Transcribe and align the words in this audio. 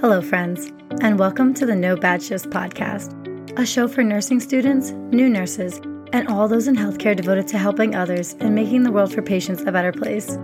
Hello, 0.00 0.22
friends, 0.22 0.72
and 1.02 1.18
welcome 1.18 1.52
to 1.52 1.66
the 1.66 1.76
No 1.76 1.94
Bad 1.94 2.22
Shifts 2.22 2.46
podcast, 2.46 3.12
a 3.58 3.66
show 3.66 3.86
for 3.86 4.02
nursing 4.02 4.40
students, 4.40 4.92
new 4.92 5.28
nurses, 5.28 5.76
and 6.14 6.26
all 6.26 6.48
those 6.48 6.68
in 6.68 6.74
healthcare 6.74 7.14
devoted 7.14 7.46
to 7.48 7.58
helping 7.58 7.94
others 7.94 8.32
and 8.40 8.54
making 8.54 8.82
the 8.82 8.90
world 8.90 9.12
for 9.12 9.20
patients 9.20 9.60
a 9.66 9.72
better 9.72 9.92
place. 9.92 10.38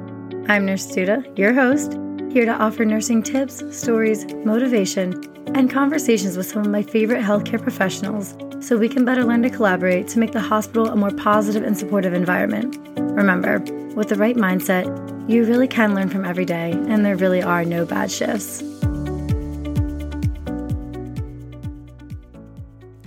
I'm 0.46 0.66
Nurse 0.66 0.87
Duda, 0.87 1.38
your 1.38 1.54
host, 1.54 1.95
here 2.30 2.45
to 2.45 2.53
offer 2.53 2.84
nursing 2.84 3.23
tips, 3.23 3.62
stories, 3.74 4.27
motivation, 4.45 5.24
and 5.55 5.70
conversations 5.70 6.36
with 6.36 6.45
some 6.45 6.61
of 6.61 6.68
my 6.68 6.82
favorite 6.82 7.25
healthcare 7.25 7.62
professionals 7.62 8.36
so 8.61 8.77
we 8.77 8.91
can 8.91 9.07
better 9.07 9.25
learn 9.25 9.41
to 9.41 9.48
collaborate 9.48 10.07
to 10.09 10.18
make 10.18 10.32
the 10.32 10.41
hospital 10.41 10.88
a 10.88 10.96
more 10.96 11.12
positive 11.12 11.62
and 11.62 11.79
supportive 11.79 12.12
environment. 12.12 12.77
Remember, 12.98 13.61
with 13.95 14.11
the 14.11 14.16
right 14.16 14.36
mindset, 14.36 14.84
you 15.30 15.46
really 15.46 15.66
can 15.66 15.95
learn 15.95 16.11
from 16.11 16.27
every 16.27 16.45
day, 16.45 16.73
and 16.73 17.07
there 17.07 17.16
really 17.16 17.43
are 17.43 17.64
no 17.64 17.86
bad 17.86 18.11
shifts. 18.11 18.62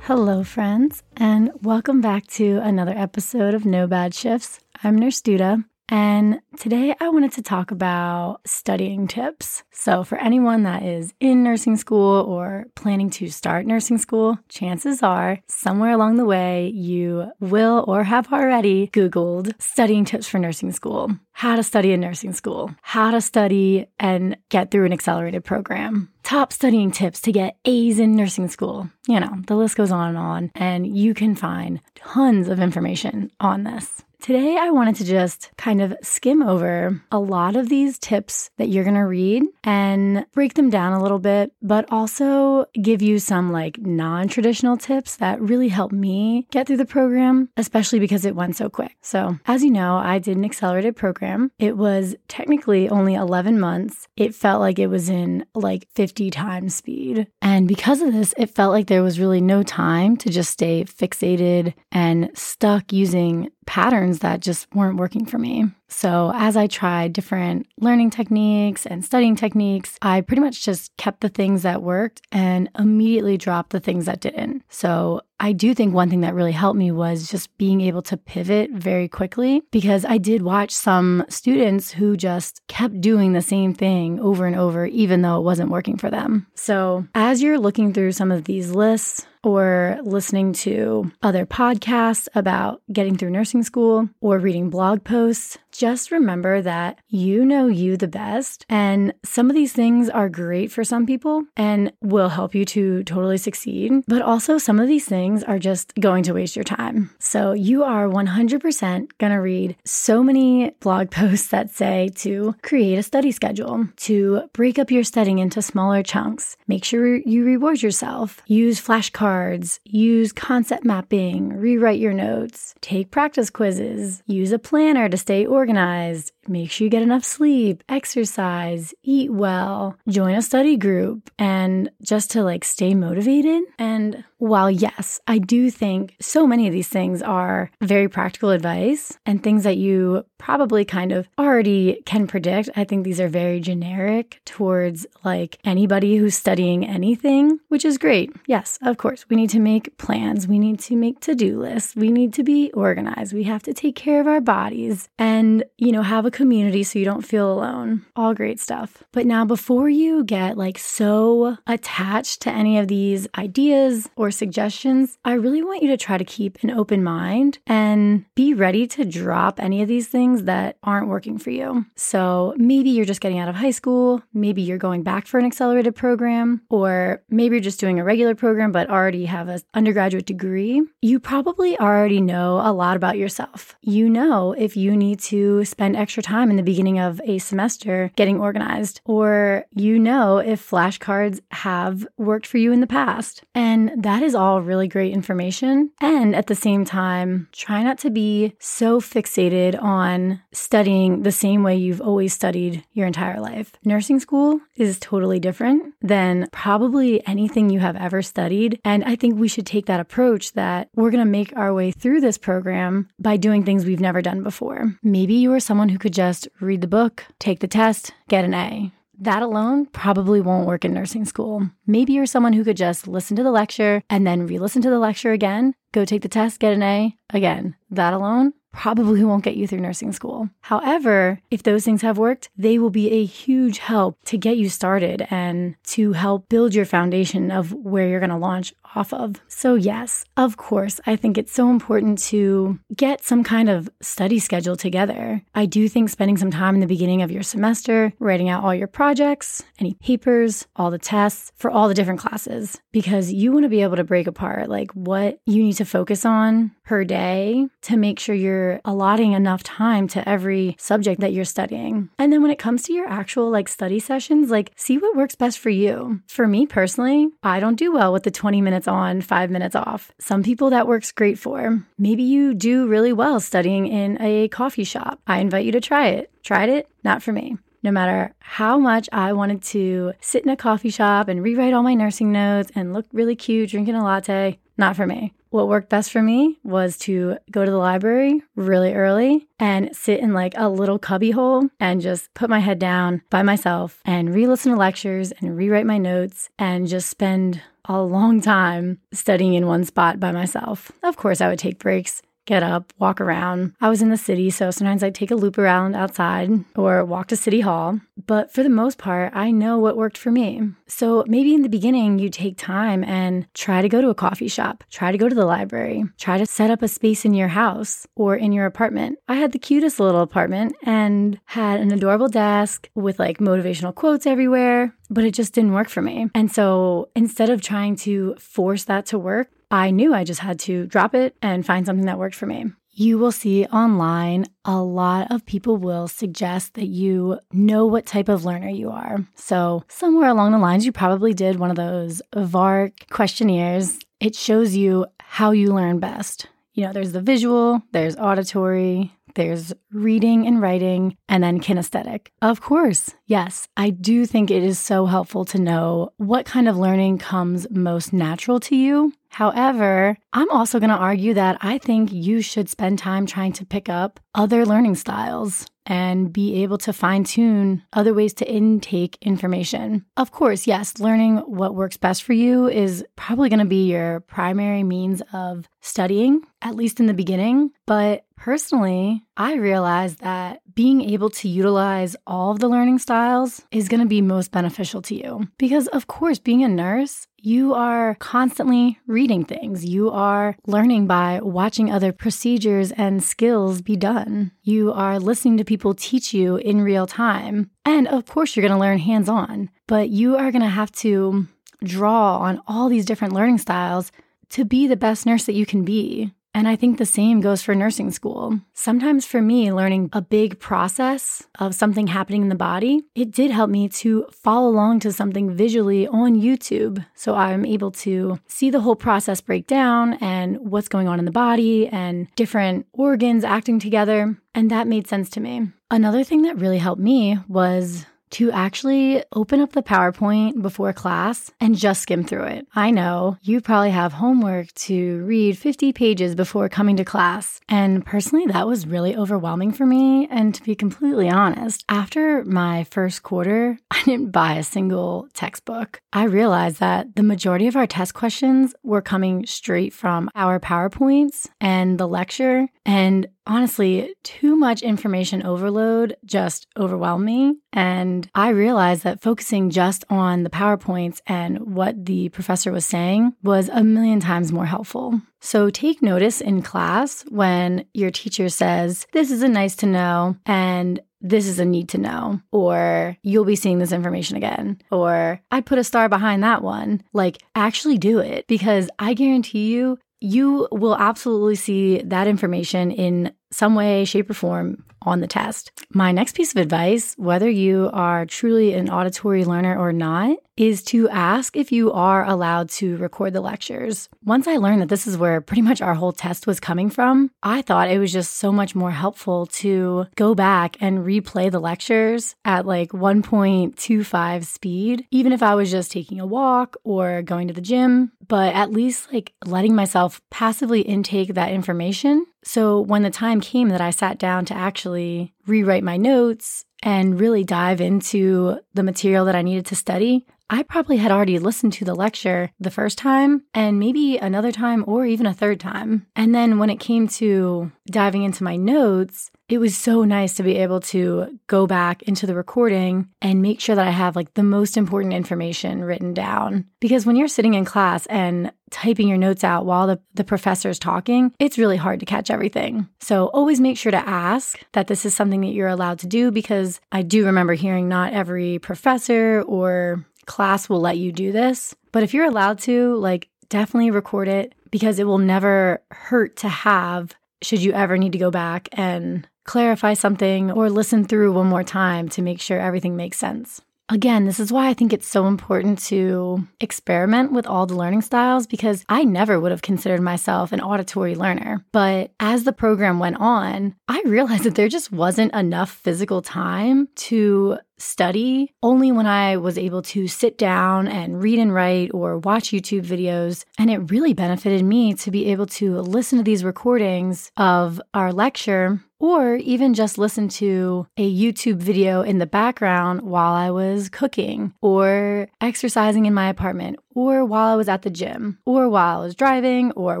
Hello, 0.06 0.44
friends, 0.44 1.02
and 1.16 1.50
welcome 1.62 2.00
back 2.00 2.28
to 2.28 2.60
another 2.62 2.94
episode 2.96 3.54
of 3.54 3.66
No 3.66 3.88
Bad 3.88 4.14
Shifts. 4.14 4.60
I'm 4.84 4.94
Nurse 4.94 5.20
Duda, 5.20 5.64
and 5.88 6.40
today 6.58 6.94
I 7.00 7.08
wanted 7.08 7.32
to 7.32 7.42
talk 7.42 7.70
about 7.70 8.40
studying 8.44 9.06
tips. 9.06 9.62
So, 9.70 10.02
for 10.02 10.18
anyone 10.18 10.64
that 10.64 10.82
is 10.82 11.14
in 11.20 11.42
nursing 11.42 11.76
school 11.76 12.22
or 12.22 12.66
planning 12.74 13.10
to 13.10 13.28
start 13.28 13.66
nursing 13.66 13.98
school, 13.98 14.38
chances 14.48 15.02
are 15.02 15.38
somewhere 15.48 15.92
along 15.92 16.16
the 16.16 16.24
way 16.24 16.68
you 16.68 17.30
will 17.40 17.84
or 17.86 18.04
have 18.04 18.32
already 18.32 18.88
Googled 18.88 19.52
studying 19.60 20.04
tips 20.04 20.26
for 20.26 20.38
nursing 20.38 20.72
school, 20.72 21.16
how 21.32 21.56
to 21.56 21.62
study 21.62 21.92
in 21.92 22.00
nursing 22.00 22.32
school, 22.32 22.74
how 22.82 23.10
to 23.12 23.20
study 23.20 23.86
and 24.00 24.36
get 24.48 24.70
through 24.70 24.86
an 24.86 24.92
accelerated 24.92 25.44
program 25.44 26.10
top 26.26 26.52
studying 26.52 26.90
tips 26.90 27.20
to 27.20 27.30
get 27.30 27.56
A's 27.64 28.00
in 28.00 28.16
nursing 28.16 28.48
school. 28.48 28.90
You 29.06 29.20
know, 29.20 29.32
the 29.46 29.54
list 29.54 29.76
goes 29.76 29.92
on 29.92 30.08
and 30.08 30.18
on, 30.18 30.50
and 30.56 30.84
you 30.84 31.14
can 31.14 31.36
find 31.36 31.80
tons 31.94 32.48
of 32.48 32.58
information 32.58 33.30
on 33.38 33.62
this. 33.62 34.02
Today, 34.26 34.56
I 34.58 34.70
wanted 34.70 34.96
to 34.96 35.04
just 35.04 35.52
kind 35.56 35.80
of 35.80 35.94
skim 36.02 36.42
over 36.42 37.00
a 37.12 37.18
lot 37.20 37.54
of 37.54 37.68
these 37.68 37.96
tips 37.96 38.50
that 38.56 38.68
you're 38.68 38.82
going 38.82 38.96
to 38.96 39.02
read 39.02 39.44
and 39.62 40.26
break 40.32 40.54
them 40.54 40.68
down 40.68 40.94
a 40.94 41.00
little 41.00 41.20
bit, 41.20 41.52
but 41.62 41.86
also 41.92 42.66
give 42.82 43.02
you 43.02 43.20
some 43.20 43.52
like 43.52 43.78
non 43.78 44.26
traditional 44.26 44.76
tips 44.76 45.18
that 45.18 45.40
really 45.40 45.68
helped 45.68 45.94
me 45.94 46.48
get 46.50 46.66
through 46.66 46.78
the 46.78 46.84
program, 46.84 47.50
especially 47.56 48.00
because 48.00 48.24
it 48.24 48.34
went 48.34 48.56
so 48.56 48.68
quick. 48.68 48.96
So, 49.00 49.38
as 49.46 49.62
you 49.62 49.70
know, 49.70 49.94
I 49.94 50.18
did 50.18 50.36
an 50.36 50.44
accelerated 50.44 50.96
program. 50.96 51.52
It 51.60 51.76
was 51.76 52.16
technically 52.26 52.88
only 52.88 53.14
11 53.14 53.60
months. 53.60 54.08
It 54.16 54.34
felt 54.34 54.60
like 54.60 54.80
it 54.80 54.88
was 54.88 55.08
in 55.08 55.46
like 55.54 55.86
50 55.94 56.32
times 56.32 56.74
speed. 56.74 57.28
And 57.40 57.68
because 57.68 58.02
of 58.02 58.12
this, 58.12 58.34
it 58.36 58.50
felt 58.50 58.72
like 58.72 58.88
there 58.88 59.04
was 59.04 59.20
really 59.20 59.40
no 59.40 59.62
time 59.62 60.16
to 60.16 60.30
just 60.30 60.50
stay 60.50 60.82
fixated 60.82 61.74
and 61.92 62.30
stuck 62.34 62.92
using 62.92 63.50
patterns 63.66 64.20
that 64.20 64.40
just 64.40 64.72
weren't 64.74 64.96
working 64.96 65.26
for 65.26 65.38
me. 65.38 65.66
So, 65.88 66.32
as 66.34 66.56
I 66.56 66.66
tried 66.66 67.12
different 67.12 67.66
learning 67.78 68.10
techniques 68.10 68.86
and 68.86 69.04
studying 69.04 69.36
techniques, 69.36 69.96
I 70.02 70.20
pretty 70.20 70.42
much 70.42 70.64
just 70.64 70.96
kept 70.96 71.20
the 71.20 71.28
things 71.28 71.62
that 71.62 71.82
worked 71.82 72.22
and 72.32 72.68
immediately 72.76 73.36
dropped 73.36 73.70
the 73.70 73.80
things 73.80 74.06
that 74.06 74.20
didn't. 74.20 74.62
So, 74.68 75.20
I 75.38 75.52
do 75.52 75.74
think 75.74 75.94
one 75.94 76.08
thing 76.08 76.22
that 76.22 76.34
really 76.34 76.52
helped 76.52 76.78
me 76.78 76.90
was 76.90 77.30
just 77.30 77.56
being 77.58 77.82
able 77.82 78.02
to 78.02 78.16
pivot 78.16 78.70
very 78.70 79.06
quickly 79.06 79.62
because 79.70 80.04
I 80.04 80.16
did 80.18 80.42
watch 80.42 80.70
some 80.70 81.24
students 81.28 81.92
who 81.92 82.16
just 82.16 82.62
kept 82.68 83.00
doing 83.00 83.32
the 83.32 83.42
same 83.42 83.74
thing 83.74 84.18
over 84.18 84.46
and 84.46 84.56
over, 84.56 84.86
even 84.86 85.22
though 85.22 85.38
it 85.38 85.44
wasn't 85.44 85.70
working 85.70 85.98
for 85.98 86.10
them. 86.10 86.46
So, 86.54 87.06
as 87.14 87.42
you're 87.42 87.58
looking 87.58 87.92
through 87.92 88.12
some 88.12 88.32
of 88.32 88.44
these 88.44 88.70
lists, 88.70 89.26
or 89.46 89.96
listening 90.02 90.52
to 90.52 91.12
other 91.22 91.46
podcasts 91.46 92.26
about 92.34 92.82
getting 92.92 93.16
through 93.16 93.30
nursing 93.30 93.62
school 93.62 94.08
or 94.20 94.40
reading 94.40 94.70
blog 94.70 95.04
posts, 95.04 95.56
just 95.70 96.10
remember 96.10 96.62
that 96.62 96.98
you 97.08 97.44
know 97.44 97.68
you 97.68 97.96
the 97.96 98.08
best. 98.08 98.66
And 98.68 99.12
some 99.24 99.48
of 99.48 99.54
these 99.54 99.72
things 99.72 100.08
are 100.08 100.28
great 100.28 100.72
for 100.72 100.82
some 100.82 101.06
people 101.06 101.44
and 101.56 101.92
will 102.00 102.30
help 102.30 102.56
you 102.56 102.64
to 102.64 103.04
totally 103.04 103.38
succeed. 103.38 103.92
But 104.08 104.22
also, 104.22 104.58
some 104.58 104.80
of 104.80 104.88
these 104.88 105.04
things 105.04 105.44
are 105.44 105.60
just 105.60 105.94
going 106.00 106.24
to 106.24 106.32
waste 106.32 106.56
your 106.56 106.64
time. 106.64 107.10
So, 107.20 107.52
you 107.52 107.84
are 107.84 108.08
100% 108.08 109.10
going 109.18 109.32
to 109.32 109.38
read 109.38 109.76
so 109.84 110.24
many 110.24 110.70
blog 110.80 111.10
posts 111.12 111.48
that 111.48 111.70
say 111.70 112.10
to 112.16 112.56
create 112.62 112.98
a 112.98 113.02
study 113.02 113.30
schedule, 113.30 113.86
to 114.08 114.48
break 114.54 114.78
up 114.78 114.90
your 114.90 115.04
studying 115.04 115.38
into 115.38 115.62
smaller 115.62 116.02
chunks, 116.02 116.56
make 116.66 116.84
sure 116.84 117.16
you 117.16 117.44
reward 117.44 117.80
yourself, 117.82 118.42
use 118.46 118.80
flashcards, 118.80 119.35
use 119.84 120.32
concept 120.32 120.84
mapping, 120.84 121.50
rewrite 121.50 122.00
your 122.00 122.12
notes, 122.12 122.74
take 122.80 123.10
practice 123.10 123.50
quizzes, 123.50 124.22
use 124.26 124.52
a 124.52 124.58
planner 124.58 125.08
to 125.08 125.16
stay 125.16 125.44
organized 125.44 125.66
organized, 125.76 126.32
make 126.48 126.70
sure 126.70 126.84
you 126.84 126.90
get 126.90 127.02
enough 127.02 127.24
sleep, 127.24 127.82
exercise, 127.88 128.94
eat 129.02 129.32
well, 129.32 129.96
join 130.08 130.34
a 130.34 130.42
study 130.42 130.76
group, 130.76 131.30
and 131.38 131.90
just 132.02 132.30
to 132.32 132.42
like 132.42 132.64
stay 132.64 132.94
motivated. 132.94 133.62
And 133.78 134.24
while, 134.38 134.70
yes, 134.70 135.18
I 135.26 135.38
do 135.38 135.70
think 135.70 136.16
so 136.20 136.46
many 136.46 136.66
of 136.66 136.72
these 136.72 136.88
things 136.88 137.22
are 137.22 137.70
very 137.80 138.08
practical 138.08 138.50
advice 138.50 139.18
and 139.24 139.42
things 139.42 139.64
that 139.64 139.78
you 139.78 140.24
probably 140.38 140.84
kind 140.84 141.12
of 141.12 141.26
already 141.38 142.02
can 142.04 142.26
predict, 142.26 142.68
I 142.76 142.84
think 142.84 143.04
these 143.04 143.20
are 143.20 143.28
very 143.28 143.60
generic 143.60 144.40
towards 144.44 145.06
like 145.24 145.58
anybody 145.64 146.16
who's 146.16 146.34
studying 146.34 146.86
anything, 146.86 147.58
which 147.68 147.84
is 147.84 147.96
great. 147.96 148.30
Yes, 148.46 148.78
of 148.82 148.98
course, 148.98 149.24
we 149.30 149.36
need 149.36 149.50
to 149.50 149.60
make 149.60 149.96
plans, 149.96 150.46
we 150.46 150.58
need 150.58 150.80
to 150.80 150.96
make 150.96 151.20
to 151.20 151.34
do 151.34 151.58
lists, 151.58 151.96
we 151.96 152.10
need 152.10 152.34
to 152.34 152.44
be 152.44 152.70
organized, 152.72 153.32
we 153.32 153.44
have 153.44 153.62
to 153.62 153.72
take 153.72 153.96
care 153.96 154.20
of 154.20 154.26
our 154.26 154.40
bodies 154.40 155.08
and, 155.18 155.64
you 155.78 155.92
know, 155.92 156.02
have 156.02 156.26
a 156.26 156.30
community 156.36 156.84
so 156.84 156.98
you 156.98 157.04
don't 157.04 157.26
feel 157.26 157.50
alone. 157.50 158.04
All 158.14 158.34
great 158.34 158.60
stuff. 158.60 159.02
But 159.10 159.26
now, 159.26 159.44
before 159.44 159.88
you 159.88 160.22
get 160.22 160.58
like 160.58 160.78
so 160.78 161.56
attached 161.66 162.42
to 162.42 162.50
any 162.50 162.78
of 162.78 162.88
these 162.88 163.26
ideas 163.36 164.08
or 164.16 164.30
suggestions, 164.30 165.16
I 165.24 165.32
really 165.32 165.62
want 165.62 165.82
you 165.82 165.88
to 165.88 165.96
try 165.96 166.18
to 166.18 166.24
keep 166.24 166.62
an 166.62 166.70
open 166.70 167.02
mind 167.02 167.58
and 167.66 168.26
be 168.34 168.52
ready 168.52 168.86
to 168.88 169.04
drop 169.04 169.58
any 169.58 169.80
of 169.80 169.88
these 169.88 170.08
things 170.08 170.44
that 170.44 170.76
aren't 170.82 171.08
working 171.08 171.38
for 171.38 171.50
you. 171.50 171.86
So 171.96 172.54
maybe 172.58 172.90
you're 172.90 173.06
just 173.06 173.22
getting 173.22 173.38
out 173.38 173.48
of 173.48 173.54
high 173.54 173.70
school, 173.70 174.22
maybe 174.34 174.60
you're 174.60 174.78
going 174.78 175.02
back 175.02 175.26
for 175.26 175.38
an 175.38 175.46
accelerated 175.46 175.96
program, 175.96 176.60
or 176.68 177.22
maybe 177.30 177.56
you're 177.56 177.62
just 177.62 177.80
doing 177.80 177.98
a 177.98 178.04
regular 178.04 178.34
program 178.34 178.72
but 178.72 178.90
already 178.90 179.24
have 179.24 179.48
an 179.48 179.60
undergraduate 179.72 180.26
degree. 180.26 180.82
You 181.00 181.18
probably 181.18 181.78
already 181.78 182.20
know 182.20 182.60
a 182.62 182.72
lot 182.72 182.96
about 182.96 183.16
yourself. 183.16 183.74
You 183.80 184.10
know 184.10 184.52
if 184.52 184.76
you 184.76 184.94
need 184.94 185.20
to 185.20 185.64
spend 185.64 185.96
extra 185.96 186.25
time 186.26 186.50
in 186.50 186.56
the 186.56 186.62
beginning 186.62 186.98
of 186.98 187.20
a 187.24 187.38
semester 187.38 188.10
getting 188.16 188.40
organized, 188.40 189.00
or 189.04 189.64
you 189.70 189.98
know 189.98 190.38
if 190.38 190.68
flashcards 190.68 191.40
have 191.50 192.06
worked 192.18 192.46
for 192.46 192.58
you 192.58 192.72
in 192.72 192.80
the 192.80 192.86
past. 192.86 193.44
And 193.54 193.92
that 193.96 194.22
is 194.22 194.34
all 194.34 194.60
really 194.60 194.88
great 194.88 195.12
information. 195.12 195.90
And 196.00 196.34
at 196.34 196.48
the 196.48 196.54
same 196.54 196.84
time, 196.84 197.48
try 197.52 197.82
not 197.82 197.98
to 197.98 198.10
be 198.10 198.54
so 198.58 199.00
fixated 199.00 199.80
on 199.80 200.40
studying 200.52 201.22
the 201.22 201.32
same 201.32 201.62
way 201.62 201.76
you've 201.76 202.00
always 202.00 202.32
studied 202.32 202.84
your 202.92 203.06
entire 203.06 203.40
life. 203.40 203.72
Nursing 203.84 204.20
school 204.20 204.60
is 204.76 204.98
totally 204.98 205.38
different 205.38 205.94
than 206.02 206.48
probably 206.52 207.26
anything 207.26 207.70
you 207.70 207.80
have 207.80 207.96
ever 207.96 208.22
studied. 208.22 208.80
And 208.84 209.04
I 209.04 209.16
think 209.16 209.38
we 209.38 209.48
should 209.48 209.66
take 209.66 209.86
that 209.86 210.00
approach 210.00 210.52
that 210.52 210.88
we're 210.94 211.10
going 211.10 211.24
to 211.24 211.30
make 211.30 211.56
our 211.56 211.72
way 211.72 211.92
through 211.92 212.20
this 212.20 212.38
program 212.38 213.08
by 213.18 213.36
doing 213.36 213.64
things 213.64 213.84
we've 213.84 214.00
never 214.00 214.22
done 214.22 214.42
before. 214.42 214.94
Maybe 215.02 215.34
you 215.34 215.52
are 215.52 215.60
someone 215.60 215.88
who 215.88 215.98
could 215.98 216.12
just 216.16 216.48
read 216.60 216.80
the 216.80 216.88
book, 216.88 217.24
take 217.38 217.60
the 217.60 217.68
test, 217.68 218.12
get 218.28 218.44
an 218.44 218.54
A. 218.54 218.90
That 219.18 219.42
alone 219.42 219.86
probably 219.86 220.40
won't 220.40 220.66
work 220.66 220.84
in 220.84 220.92
nursing 220.92 221.24
school. 221.24 221.70
Maybe 221.86 222.12
you're 222.12 222.26
someone 222.26 222.52
who 222.52 222.64
could 222.64 222.76
just 222.76 223.06
listen 223.06 223.36
to 223.36 223.42
the 223.42 223.50
lecture 223.50 224.02
and 224.10 224.26
then 224.26 224.46
re 224.46 224.58
listen 224.58 224.82
to 224.82 224.90
the 224.90 224.98
lecture 224.98 225.32
again, 225.32 225.74
go 225.92 226.04
take 226.04 226.22
the 226.22 226.28
test, 226.28 226.58
get 226.58 226.72
an 226.72 226.82
A 226.82 227.16
again. 227.30 227.76
That 227.90 228.12
alone 228.12 228.52
probably 228.72 229.24
won't 229.24 229.44
get 229.44 229.56
you 229.56 229.66
through 229.66 229.80
nursing 229.80 230.12
school. 230.12 230.50
However, 230.60 231.40
if 231.50 231.62
those 231.62 231.84
things 231.84 232.02
have 232.02 232.18
worked, 232.18 232.50
they 232.56 232.78
will 232.78 232.90
be 232.90 233.10
a 233.10 233.24
huge 233.24 233.78
help 233.78 234.18
to 234.26 234.36
get 234.36 234.56
you 234.58 234.68
started 234.68 235.26
and 235.30 235.76
to 235.84 236.12
help 236.12 236.48
build 236.48 236.74
your 236.74 236.84
foundation 236.84 237.50
of 237.50 237.72
where 237.72 238.06
you're 238.06 238.20
going 238.20 238.30
to 238.30 238.36
launch 238.36 238.74
off 238.94 239.12
of. 239.12 239.36
So, 239.48 239.74
yes, 239.74 240.24
of 240.36 240.56
course, 240.56 241.00
I 241.06 241.16
think 241.16 241.38
it's 241.38 241.52
so 241.52 241.70
important 241.70 242.18
to 242.30 242.78
get 242.94 243.24
some 243.24 243.44
kind 243.44 243.68
of 243.68 243.90
study 244.00 244.38
schedule 244.38 244.76
together. 244.76 245.42
I 245.54 245.66
do 245.66 245.88
think 245.88 246.08
spending 246.08 246.36
some 246.36 246.50
time 246.50 246.74
in 246.74 246.80
the 246.80 246.86
beginning 246.86 247.22
of 247.22 247.30
your 247.30 247.42
semester, 247.42 248.12
writing 248.18 248.48
out 248.48 248.64
all 248.64 248.74
your 248.74 248.86
projects, 248.88 249.62
any 249.78 249.94
papers, 249.94 250.66
all 250.76 250.90
the 250.90 250.98
tests 250.98 251.52
for 251.56 251.70
all 251.70 251.88
the 251.88 251.94
different 251.94 252.20
classes, 252.20 252.80
because 252.92 253.32
you 253.32 253.52
want 253.52 253.64
to 253.64 253.68
be 253.68 253.82
able 253.82 253.96
to 253.96 254.04
break 254.04 254.26
apart 254.26 254.68
like 254.68 254.90
what 254.92 255.38
you 255.46 255.62
need 255.62 255.74
to 255.74 255.84
focus 255.84 256.24
on 256.24 256.70
per 256.84 257.04
day 257.04 257.66
to 257.82 257.96
make 257.96 258.18
sure 258.18 258.34
you're 258.34 258.65
allotting 258.84 259.32
enough 259.32 259.62
time 259.62 260.08
to 260.08 260.28
every 260.28 260.76
subject 260.78 261.20
that 261.20 261.32
you're 261.32 261.44
studying. 261.44 262.10
And 262.18 262.32
then 262.32 262.42
when 262.42 262.50
it 262.50 262.58
comes 262.58 262.82
to 262.84 262.92
your 262.92 263.08
actual 263.08 263.50
like 263.50 263.68
study 263.68 264.00
sessions, 264.00 264.50
like 264.50 264.72
see 264.76 264.98
what 264.98 265.16
works 265.16 265.34
best 265.34 265.58
for 265.58 265.70
you. 265.70 266.20
For 266.28 266.46
me 266.46 266.66
personally, 266.66 267.28
I 267.42 267.60
don't 267.60 267.78
do 267.78 267.92
well 267.92 268.12
with 268.12 268.22
the 268.22 268.30
20 268.30 268.60
minutes 268.60 268.88
on, 268.88 269.20
5 269.20 269.50
minutes 269.50 269.76
off. 269.76 270.12
Some 270.18 270.42
people 270.42 270.70
that 270.70 270.88
works 270.88 271.12
great 271.12 271.38
for. 271.38 271.82
Maybe 271.98 272.22
you 272.22 272.54
do 272.54 272.86
really 272.86 273.12
well 273.12 273.40
studying 273.40 273.86
in 273.86 274.20
a 274.20 274.48
coffee 274.48 274.84
shop. 274.84 275.20
I 275.26 275.38
invite 275.38 275.64
you 275.64 275.72
to 275.72 275.80
try 275.80 276.08
it. 276.08 276.30
Tried 276.42 276.68
it? 276.68 276.88
Not 277.02 277.22
for 277.22 277.32
me 277.32 277.56
no 277.86 277.92
matter 277.92 278.34
how 278.40 278.78
much 278.78 279.08
I 279.12 279.32
wanted 279.32 279.62
to 279.62 280.12
sit 280.20 280.42
in 280.42 280.50
a 280.50 280.56
coffee 280.56 280.90
shop 280.90 281.28
and 281.28 281.40
rewrite 281.40 281.72
all 281.72 281.84
my 281.84 281.94
nursing 281.94 282.32
notes 282.32 282.72
and 282.74 282.92
look 282.92 283.06
really 283.12 283.36
cute 283.36 283.70
drinking 283.70 283.94
a 283.94 284.02
latte, 284.02 284.58
not 284.76 284.96
for 284.96 285.06
me. 285.06 285.32
What 285.56 285.68
worked 285.68 285.88
best 285.88 286.12
for 286.12 286.20
me 286.20 286.58
was 286.64 286.98
to 286.98 287.38
go 287.50 287.64
to 287.64 287.70
the 287.70 287.78
library 287.78 288.42
really 288.56 288.92
early 288.92 289.48
and 289.58 289.88
sit 289.96 290.20
in 290.20 290.34
like 290.34 290.52
a 290.54 290.68
little 290.68 290.98
cubby 290.98 291.30
hole 291.30 291.70
and 291.80 292.02
just 292.02 292.34
put 292.34 292.50
my 292.50 292.58
head 292.58 292.78
down 292.78 293.22
by 293.30 293.42
myself 293.42 294.02
and 294.04 294.34
re 294.34 294.46
listen 294.46 294.72
to 294.72 294.78
lectures 294.78 295.32
and 295.32 295.56
rewrite 295.56 295.86
my 295.86 295.96
notes 295.96 296.50
and 296.58 296.86
just 296.88 297.08
spend 297.08 297.62
a 297.86 298.02
long 298.02 298.42
time 298.42 298.98
studying 299.14 299.54
in 299.54 299.66
one 299.66 299.86
spot 299.86 300.20
by 300.20 300.30
myself. 300.30 300.92
Of 301.02 301.16
course, 301.16 301.40
I 301.40 301.48
would 301.48 301.58
take 301.58 301.78
breaks 301.78 302.20
get 302.46 302.62
up, 302.62 302.92
walk 302.98 303.20
around. 303.20 303.74
I 303.80 303.88
was 303.88 304.00
in 304.00 304.10
the 304.10 304.16
city, 304.16 304.50
so 304.50 304.70
sometimes 304.70 305.02
I'd 305.02 305.14
take 305.14 305.30
a 305.30 305.36
loop 305.36 305.58
around 305.58 305.94
outside 305.94 306.50
or 306.74 307.04
walk 307.04 307.26
to 307.28 307.36
City 307.36 307.60
Hall. 307.60 308.00
But 308.26 308.52
for 308.52 308.62
the 308.62 308.70
most 308.70 308.98
part, 308.98 309.32
I 309.34 309.50
know 309.50 309.78
what 309.78 309.96
worked 309.96 310.16
for 310.16 310.30
me. 310.30 310.62
So 310.86 311.24
maybe 311.26 311.54
in 311.54 311.62
the 311.62 311.68
beginning, 311.68 312.18
you 312.18 312.30
take 312.30 312.56
time 312.56 313.04
and 313.04 313.46
try 313.54 313.82
to 313.82 313.88
go 313.88 314.00
to 314.00 314.08
a 314.08 314.14
coffee 314.14 314.48
shop, 314.48 314.84
try 314.90 315.12
to 315.12 315.18
go 315.18 315.28
to 315.28 315.34
the 315.34 315.44
library, 315.44 316.04
try 316.18 316.38
to 316.38 316.46
set 316.46 316.70
up 316.70 316.82
a 316.82 316.88
space 316.88 317.24
in 317.24 317.34
your 317.34 317.48
house 317.48 318.06
or 318.14 318.36
in 318.36 318.52
your 318.52 318.66
apartment. 318.66 319.18
I 319.28 319.34
had 319.34 319.52
the 319.52 319.58
cutest 319.58 320.00
little 320.00 320.22
apartment 320.22 320.76
and 320.82 321.38
had 321.44 321.80
an 321.80 321.92
adorable 321.92 322.28
desk 322.28 322.88
with 322.94 323.18
like 323.18 323.38
motivational 323.38 323.94
quotes 323.94 324.26
everywhere 324.26 324.94
but 325.10 325.24
it 325.24 325.34
just 325.34 325.52
didn't 325.52 325.72
work 325.72 325.88
for 325.88 326.02
me. 326.02 326.28
And 326.34 326.50
so 326.50 327.10
instead 327.14 327.50
of 327.50 327.60
trying 327.60 327.96
to 327.96 328.34
force 328.36 328.84
that 328.84 329.06
to 329.06 329.18
work, 329.18 329.48
I 329.70 329.90
knew 329.90 330.14
I 330.14 330.24
just 330.24 330.40
had 330.40 330.58
to 330.60 330.86
drop 330.86 331.14
it 331.14 331.36
and 331.42 331.66
find 331.66 331.84
something 331.86 332.06
that 332.06 332.18
worked 332.18 332.36
for 332.36 332.46
me. 332.46 332.66
You 332.92 333.18
will 333.18 333.32
see 333.32 333.66
online 333.66 334.46
a 334.64 334.80
lot 334.80 335.30
of 335.30 335.44
people 335.44 335.76
will 335.76 336.08
suggest 336.08 336.74
that 336.74 336.86
you 336.86 337.38
know 337.52 337.84
what 337.84 338.06
type 338.06 338.30
of 338.30 338.46
learner 338.46 338.70
you 338.70 338.90
are. 338.90 339.26
So, 339.34 339.84
somewhere 339.88 340.30
along 340.30 340.52
the 340.52 340.58
lines, 340.58 340.86
you 340.86 340.92
probably 340.92 341.34
did 341.34 341.58
one 341.58 341.68
of 341.70 341.76
those 341.76 342.22
VARK 342.34 343.06
questionnaires. 343.10 343.98
It 344.18 344.34
shows 344.34 344.74
you 344.74 345.04
how 345.20 345.50
you 345.50 345.74
learn 345.74 345.98
best. 345.98 346.46
You 346.72 346.86
know, 346.86 346.92
there's 346.94 347.12
the 347.12 347.20
visual, 347.20 347.82
there's 347.92 348.16
auditory, 348.16 349.12
there's 349.36 349.72
reading 349.92 350.46
and 350.46 350.60
writing, 350.60 351.16
and 351.28 351.42
then 351.42 351.60
kinesthetic. 351.60 352.28
Of 352.42 352.60
course, 352.60 353.14
yes, 353.26 353.68
I 353.76 353.90
do 353.90 354.26
think 354.26 354.50
it 354.50 354.62
is 354.62 354.78
so 354.78 355.06
helpful 355.06 355.44
to 355.46 355.58
know 355.58 356.12
what 356.16 356.44
kind 356.44 356.68
of 356.68 356.76
learning 356.76 357.18
comes 357.18 357.66
most 357.70 358.12
natural 358.12 358.58
to 358.60 358.76
you 358.76 359.12
However, 359.36 360.16
I'm 360.32 360.50
also 360.50 360.80
going 360.80 360.88
to 360.88 360.96
argue 360.96 361.34
that 361.34 361.58
I 361.60 361.76
think 361.76 362.10
you 362.10 362.40
should 362.40 362.70
spend 362.70 362.98
time 362.98 363.26
trying 363.26 363.52
to 363.52 363.66
pick 363.66 363.90
up 363.90 364.18
other 364.34 364.64
learning 364.64 364.94
styles 364.94 365.66
and 365.84 366.32
be 366.32 366.62
able 366.62 366.78
to 366.78 366.92
fine 366.92 367.22
tune 367.22 367.82
other 367.92 368.14
ways 368.14 368.32
to 368.34 368.50
intake 368.50 369.18
information. 369.20 370.04
Of 370.16 370.32
course, 370.32 370.66
yes, 370.66 370.98
learning 370.98 371.36
what 371.38 371.74
works 371.74 371.98
best 371.98 372.22
for 372.22 372.32
you 372.32 372.68
is 372.68 373.04
probably 373.14 373.48
going 373.50 373.60
to 373.60 373.66
be 373.66 373.90
your 373.90 374.20
primary 374.20 374.82
means 374.82 375.22
of 375.32 375.68
studying, 375.80 376.42
at 376.62 376.74
least 376.74 376.98
in 376.98 377.06
the 377.06 377.14
beginning. 377.14 377.70
But 377.86 378.24
personally, 378.36 379.24
I 379.36 379.54
realized 379.54 380.20
that 380.20 380.60
being 380.74 381.00
able 381.00 381.30
to 381.30 381.48
utilize 381.48 382.16
all 382.26 382.52
of 382.52 382.58
the 382.58 382.68
learning 382.68 382.98
styles 382.98 383.62
is 383.70 383.88
going 383.88 384.00
to 384.00 384.06
be 384.06 384.20
most 384.20 384.52
beneficial 384.52 385.02
to 385.02 385.14
you. 385.14 385.48
Because, 385.58 385.88
of 385.88 386.06
course, 386.06 386.38
being 386.38 386.62
a 386.62 386.68
nurse, 386.68 387.26
you 387.38 387.74
are 387.74 388.16
constantly 388.16 388.98
reading 389.06 389.44
things. 389.44 389.84
You 389.84 390.10
are 390.10 390.56
learning 390.66 391.06
by 391.06 391.40
watching 391.42 391.90
other 391.90 392.12
procedures 392.12 392.92
and 392.92 393.22
skills 393.22 393.82
be 393.82 393.96
done. 393.96 394.52
You 394.62 394.92
are 394.92 395.18
listening 395.18 395.56
to 395.58 395.64
people 395.64 395.94
teach 395.94 396.34
you 396.34 396.56
in 396.56 396.82
real 396.82 397.06
time. 397.06 397.70
And 397.84 398.06
of 398.08 398.26
course, 398.26 398.54
you're 398.54 398.66
going 398.66 398.78
to 398.78 398.80
learn 398.80 398.98
hands 398.98 399.28
on, 399.28 399.70
but 399.86 400.08
you 400.08 400.36
are 400.36 400.50
going 400.50 400.62
to 400.62 400.68
have 400.68 400.92
to 400.92 401.46
draw 401.84 402.38
on 402.38 402.60
all 402.66 402.88
these 402.88 403.04
different 403.04 403.34
learning 403.34 403.58
styles 403.58 404.10
to 404.50 404.64
be 404.64 404.86
the 404.86 404.96
best 404.96 405.26
nurse 405.26 405.44
that 405.44 405.54
you 405.54 405.66
can 405.66 405.84
be. 405.84 406.32
And 406.56 406.66
I 406.66 406.74
think 406.74 406.96
the 406.96 407.04
same 407.04 407.42
goes 407.42 407.60
for 407.60 407.74
nursing 407.74 408.10
school. 408.10 408.58
Sometimes 408.72 409.26
for 409.26 409.42
me, 409.42 409.70
learning 409.74 410.08
a 410.14 410.22
big 410.22 410.58
process 410.58 411.46
of 411.58 411.74
something 411.74 412.06
happening 412.06 412.40
in 412.40 412.48
the 412.48 412.54
body, 412.54 413.02
it 413.14 413.30
did 413.30 413.50
help 413.50 413.68
me 413.68 413.90
to 414.00 414.26
follow 414.32 414.70
along 414.70 415.00
to 415.00 415.12
something 415.12 415.54
visually 415.54 416.08
on 416.08 416.40
YouTube. 416.40 417.04
So 417.14 417.34
I'm 417.34 417.66
able 417.66 417.90
to 418.06 418.40
see 418.46 418.70
the 418.70 418.80
whole 418.80 418.96
process 418.96 419.42
break 419.42 419.66
down 419.66 420.14
and 420.14 420.56
what's 420.70 420.88
going 420.88 421.08
on 421.08 421.18
in 421.18 421.26
the 421.26 421.30
body 421.30 421.88
and 421.88 422.26
different 422.36 422.86
organs 422.94 423.44
acting 423.44 423.78
together. 423.78 424.38
And 424.54 424.70
that 424.70 424.88
made 424.88 425.06
sense 425.06 425.28
to 425.30 425.40
me. 425.40 425.68
Another 425.90 426.24
thing 426.24 426.40
that 426.42 426.56
really 426.56 426.78
helped 426.78 427.02
me 427.02 427.38
was 427.48 428.06
to 428.30 428.50
actually 428.52 429.24
open 429.32 429.60
up 429.60 429.72
the 429.72 429.82
PowerPoint 429.82 430.62
before 430.62 430.92
class 430.92 431.50
and 431.60 431.76
just 431.76 432.02
skim 432.02 432.24
through 432.24 432.44
it. 432.44 432.66
I 432.74 432.90
know 432.90 433.36
you 433.42 433.60
probably 433.60 433.90
have 433.90 434.12
homework 434.12 434.72
to 434.74 435.24
read 435.24 435.58
50 435.58 435.92
pages 435.92 436.34
before 436.34 436.68
coming 436.68 436.96
to 436.96 437.04
class. 437.04 437.60
And 437.68 438.04
personally, 438.04 438.46
that 438.46 438.66
was 438.66 438.86
really 438.86 439.16
overwhelming 439.16 439.72
for 439.72 439.86
me. 439.86 440.26
And 440.30 440.54
to 440.54 440.62
be 440.62 440.74
completely 440.74 441.28
honest, 441.28 441.84
after 441.88 442.44
my 442.44 442.84
first 442.84 443.22
quarter, 443.22 443.78
I 443.90 444.02
didn't 444.04 444.30
buy 444.30 444.54
a 444.54 444.62
single 444.62 445.28
textbook. 445.34 446.00
I 446.12 446.24
realized 446.24 446.80
that 446.80 447.14
the 447.16 447.22
majority 447.22 447.66
of 447.66 447.76
our 447.76 447.86
test 447.86 448.14
questions 448.14 448.74
were 448.82 449.02
coming 449.02 449.46
straight 449.46 449.92
from 449.92 450.30
our 450.34 450.58
PowerPoints 450.58 451.48
and 451.60 451.98
the 451.98 452.08
lecture. 452.08 452.68
And 452.84 453.26
honestly, 453.46 454.14
too 454.22 454.56
much 454.56 454.82
information 454.82 455.44
overload 455.44 456.16
just 456.24 456.66
overwhelmed 456.76 457.24
me. 457.24 457.56
And 457.72 458.28
I 458.34 458.50
realized 458.50 459.04
that 459.04 459.20
focusing 459.20 459.70
just 459.70 460.04
on 460.10 460.42
the 460.42 460.50
PowerPoints 460.50 461.20
and 461.26 461.74
what 461.74 462.06
the 462.06 462.28
professor 462.30 462.72
was 462.72 462.86
saying 462.86 463.34
was 463.42 463.68
a 463.68 463.84
million 463.84 464.20
times 464.20 464.52
more 464.52 464.66
helpful. 464.66 465.20
So 465.40 465.70
take 465.70 466.02
notice 466.02 466.40
in 466.40 466.62
class 466.62 467.24
when 467.28 467.84
your 467.94 468.10
teacher 468.10 468.48
says, 468.48 469.06
This 469.12 469.30
is 469.30 469.42
a 469.42 469.48
nice 469.48 469.76
to 469.76 469.86
know, 469.86 470.36
and 470.46 471.00
this 471.20 471.46
is 471.46 471.58
a 471.58 471.64
need 471.64 471.88
to 471.90 471.98
know, 471.98 472.40
or 472.52 473.16
you'll 473.22 473.44
be 473.44 473.56
seeing 473.56 473.78
this 473.78 473.92
information 473.92 474.36
again, 474.36 474.80
or 474.90 475.40
I'd 475.50 475.66
put 475.66 475.78
a 475.78 475.84
star 475.84 476.08
behind 476.08 476.42
that 476.42 476.62
one. 476.62 477.02
Like, 477.12 477.42
actually 477.54 477.98
do 477.98 478.18
it 478.18 478.46
because 478.46 478.88
I 478.98 479.14
guarantee 479.14 479.72
you, 479.72 479.98
you 480.20 480.68
will 480.72 480.96
absolutely 480.96 481.56
see 481.56 482.02
that 482.02 482.26
information 482.26 482.90
in 482.90 483.32
some 483.56 483.74
way, 483.74 484.04
shape, 484.04 484.30
or 484.30 484.34
form 484.34 484.84
on 485.02 485.20
the 485.20 485.26
test. 485.26 485.72
My 485.90 486.12
next 486.12 486.34
piece 486.34 486.50
of 486.50 486.60
advice, 486.60 487.14
whether 487.16 487.48
you 487.48 487.90
are 487.92 488.26
truly 488.26 488.74
an 488.74 488.90
auditory 488.90 489.44
learner 489.44 489.78
or 489.78 489.92
not, 489.92 490.38
is 490.56 490.82
to 490.82 491.08
ask 491.10 491.54
if 491.54 491.70
you 491.70 491.92
are 491.92 492.24
allowed 492.24 492.70
to 492.70 492.96
record 492.96 493.34
the 493.34 493.40
lectures. 493.40 494.08
Once 494.24 494.48
I 494.48 494.56
learned 494.56 494.80
that 494.80 494.88
this 494.88 495.06
is 495.06 495.18
where 495.18 495.40
pretty 495.42 495.60
much 495.60 495.82
our 495.82 495.94
whole 495.94 496.12
test 496.12 496.46
was 496.46 496.60
coming 496.60 496.88
from, 496.88 497.30
I 497.42 497.60
thought 497.62 497.90
it 497.90 497.98
was 497.98 498.12
just 498.12 498.38
so 498.38 498.50
much 498.50 498.74
more 498.74 498.90
helpful 498.90 499.46
to 499.46 500.06
go 500.16 500.34
back 500.34 500.78
and 500.80 501.00
replay 501.00 501.50
the 501.50 501.60
lectures 501.60 502.34
at 502.44 502.66
like 502.66 502.90
1.25 502.90 504.44
speed, 504.44 505.06
even 505.10 505.32
if 505.32 505.42
I 505.42 505.54
was 505.54 505.70
just 505.70 505.92
taking 505.92 506.20
a 506.20 506.26
walk 506.26 506.76
or 506.84 507.20
going 507.22 507.48
to 507.48 507.54
the 507.54 507.60
gym, 507.60 508.12
but 508.26 508.54
at 508.54 508.72
least 508.72 509.12
like 509.12 509.34
letting 509.44 509.74
myself 509.74 510.22
passively 510.30 510.80
intake 510.80 511.34
that 511.34 511.52
information 511.52 512.24
so 512.46 512.80
when 512.80 513.02
the 513.02 513.10
time 513.10 513.40
came 513.40 513.70
that 513.70 513.80
I 513.80 513.90
sat 513.90 514.18
down 514.18 514.44
to 514.46 514.54
actually 514.54 515.34
rewrite 515.48 515.82
my 515.82 515.96
notes 515.96 516.64
and 516.80 517.18
really 517.18 517.42
dive 517.42 517.80
into 517.80 518.60
the 518.72 518.84
material 518.84 519.24
that 519.24 519.34
I 519.34 519.42
needed 519.42 519.66
to 519.66 519.74
study, 519.74 520.24
I 520.48 520.62
probably 520.62 520.98
had 520.98 521.10
already 521.10 521.38
listened 521.38 521.72
to 521.74 521.84
the 521.84 521.94
lecture 521.94 522.50
the 522.60 522.70
first 522.70 522.98
time 522.98 523.42
and 523.52 523.80
maybe 523.80 524.16
another 524.16 524.52
time 524.52 524.84
or 524.86 525.04
even 525.04 525.26
a 525.26 525.34
third 525.34 525.58
time. 525.58 526.06
And 526.14 526.34
then 526.34 526.58
when 526.58 526.70
it 526.70 526.78
came 526.78 527.08
to 527.08 527.72
diving 527.86 528.22
into 528.22 528.44
my 528.44 528.56
notes, 528.56 529.32
it 529.48 529.58
was 529.58 529.76
so 529.76 530.04
nice 530.04 530.34
to 530.34 530.42
be 530.42 530.56
able 530.56 530.80
to 530.80 531.38
go 531.46 531.66
back 531.66 532.02
into 532.02 532.26
the 532.26 532.34
recording 532.34 533.08
and 533.22 533.42
make 533.42 533.60
sure 533.60 533.76
that 533.76 533.86
I 533.86 533.90
have 533.90 534.16
like 534.16 534.34
the 534.34 534.42
most 534.42 534.76
important 534.76 535.14
information 535.14 535.84
written 535.84 536.14
down. 536.14 536.66
Because 536.80 537.06
when 537.06 537.16
you're 537.16 537.28
sitting 537.28 537.54
in 537.54 537.64
class 537.64 538.06
and 538.06 538.52
typing 538.70 539.06
your 539.06 539.18
notes 539.18 539.44
out 539.44 539.64
while 539.64 539.86
the, 539.86 540.00
the 540.14 540.24
professor's 540.24 540.80
talking, 540.80 541.32
it's 541.38 541.58
really 541.58 541.76
hard 541.76 542.00
to 542.00 542.06
catch 542.06 542.30
everything. 542.30 542.88
So 543.00 543.26
always 543.26 543.60
make 543.60 543.78
sure 543.78 543.92
to 543.92 544.08
ask 544.08 544.58
that 544.72 544.88
this 544.88 545.06
is 545.06 545.14
something 545.14 545.40
that 545.42 545.52
you're 545.52 545.68
allowed 545.68 546.00
to 546.00 546.08
do 546.08 546.32
because 546.32 546.80
I 546.90 547.02
do 547.02 547.26
remember 547.26 547.54
hearing 547.54 547.88
not 547.88 548.12
every 548.12 548.58
professor 548.58 549.42
or 549.46 550.04
class 550.26 550.68
will 550.68 550.80
let 550.80 550.98
you 550.98 551.12
do 551.12 551.32
this. 551.32 551.74
But 551.92 552.02
if 552.02 552.12
you're 552.12 552.26
allowed 552.26 552.58
to, 552.60 552.96
like, 552.96 553.28
definitely 553.48 553.90
record 553.90 554.28
it 554.28 554.54
because 554.70 554.98
it 554.98 555.04
will 555.04 555.18
never 555.18 555.82
hurt 555.90 556.36
to 556.38 556.48
have 556.48 557.14
should 557.42 557.62
you 557.62 557.72
ever 557.72 557.98
need 557.98 558.12
to 558.12 558.18
go 558.18 558.30
back 558.30 558.68
and 558.72 559.28
clarify 559.44 559.94
something 559.94 560.50
or 560.50 560.68
listen 560.68 561.04
through 561.04 561.32
one 561.32 561.46
more 561.46 561.62
time 561.62 562.08
to 562.08 562.22
make 562.22 562.40
sure 562.40 562.58
everything 562.58 562.96
makes 562.96 563.18
sense. 563.18 563.60
Again, 563.88 564.24
this 564.24 564.40
is 564.40 564.52
why 564.52 564.68
I 564.68 564.74
think 564.74 564.92
it's 564.92 565.06
so 565.06 565.26
important 565.26 565.78
to 565.84 566.46
experiment 566.60 567.30
with 567.30 567.46
all 567.46 567.66
the 567.66 567.76
learning 567.76 568.02
styles 568.02 568.46
because 568.46 568.84
I 568.88 569.04
never 569.04 569.38
would 569.38 569.52
have 569.52 569.62
considered 569.62 570.00
myself 570.00 570.50
an 570.50 570.60
auditory 570.60 571.14
learner. 571.14 571.64
But 571.70 572.10
as 572.18 572.42
the 572.42 572.52
program 572.52 572.98
went 572.98 573.16
on, 573.20 573.76
I 573.86 574.02
realized 574.04 574.42
that 574.42 574.56
there 574.56 574.68
just 574.68 574.90
wasn't 574.90 575.34
enough 575.34 575.70
physical 575.70 576.20
time 576.20 576.88
to 576.96 577.58
study 577.78 578.52
only 578.62 578.90
when 578.90 579.06
I 579.06 579.36
was 579.36 579.58
able 579.58 579.82
to 579.82 580.08
sit 580.08 580.38
down 580.38 580.88
and 580.88 581.22
read 581.22 581.38
and 581.38 581.52
write 581.54 581.90
or 581.92 582.18
watch 582.18 582.50
YouTube 582.50 582.86
videos. 582.86 583.44
And 583.58 583.70
it 583.70 583.90
really 583.90 584.14
benefited 584.14 584.64
me 584.64 584.94
to 584.94 585.10
be 585.10 585.26
able 585.26 585.46
to 585.46 585.80
listen 585.80 586.18
to 586.18 586.24
these 586.24 586.44
recordings 586.44 587.30
of 587.36 587.80
our 587.94 588.12
lecture 588.12 588.80
or 588.98 589.36
even 589.36 589.74
just 589.74 589.98
listen 589.98 590.28
to 590.28 590.86
a 590.96 591.14
YouTube 591.14 591.58
video 591.58 592.02
in 592.02 592.18
the 592.18 592.26
background 592.26 593.02
while 593.02 593.32
I 593.32 593.50
was 593.50 593.88
cooking 593.88 594.54
or 594.62 595.28
exercising 595.40 596.06
in 596.06 596.14
my 596.14 596.28
apartment 596.28 596.78
or 596.96 597.24
while 597.26 597.52
I 597.52 597.56
was 597.56 597.68
at 597.68 597.82
the 597.82 597.90
gym 597.90 598.38
or 598.46 598.70
while 598.70 599.00
I 599.00 599.04
was 599.04 599.14
driving 599.14 599.70
or 599.72 600.00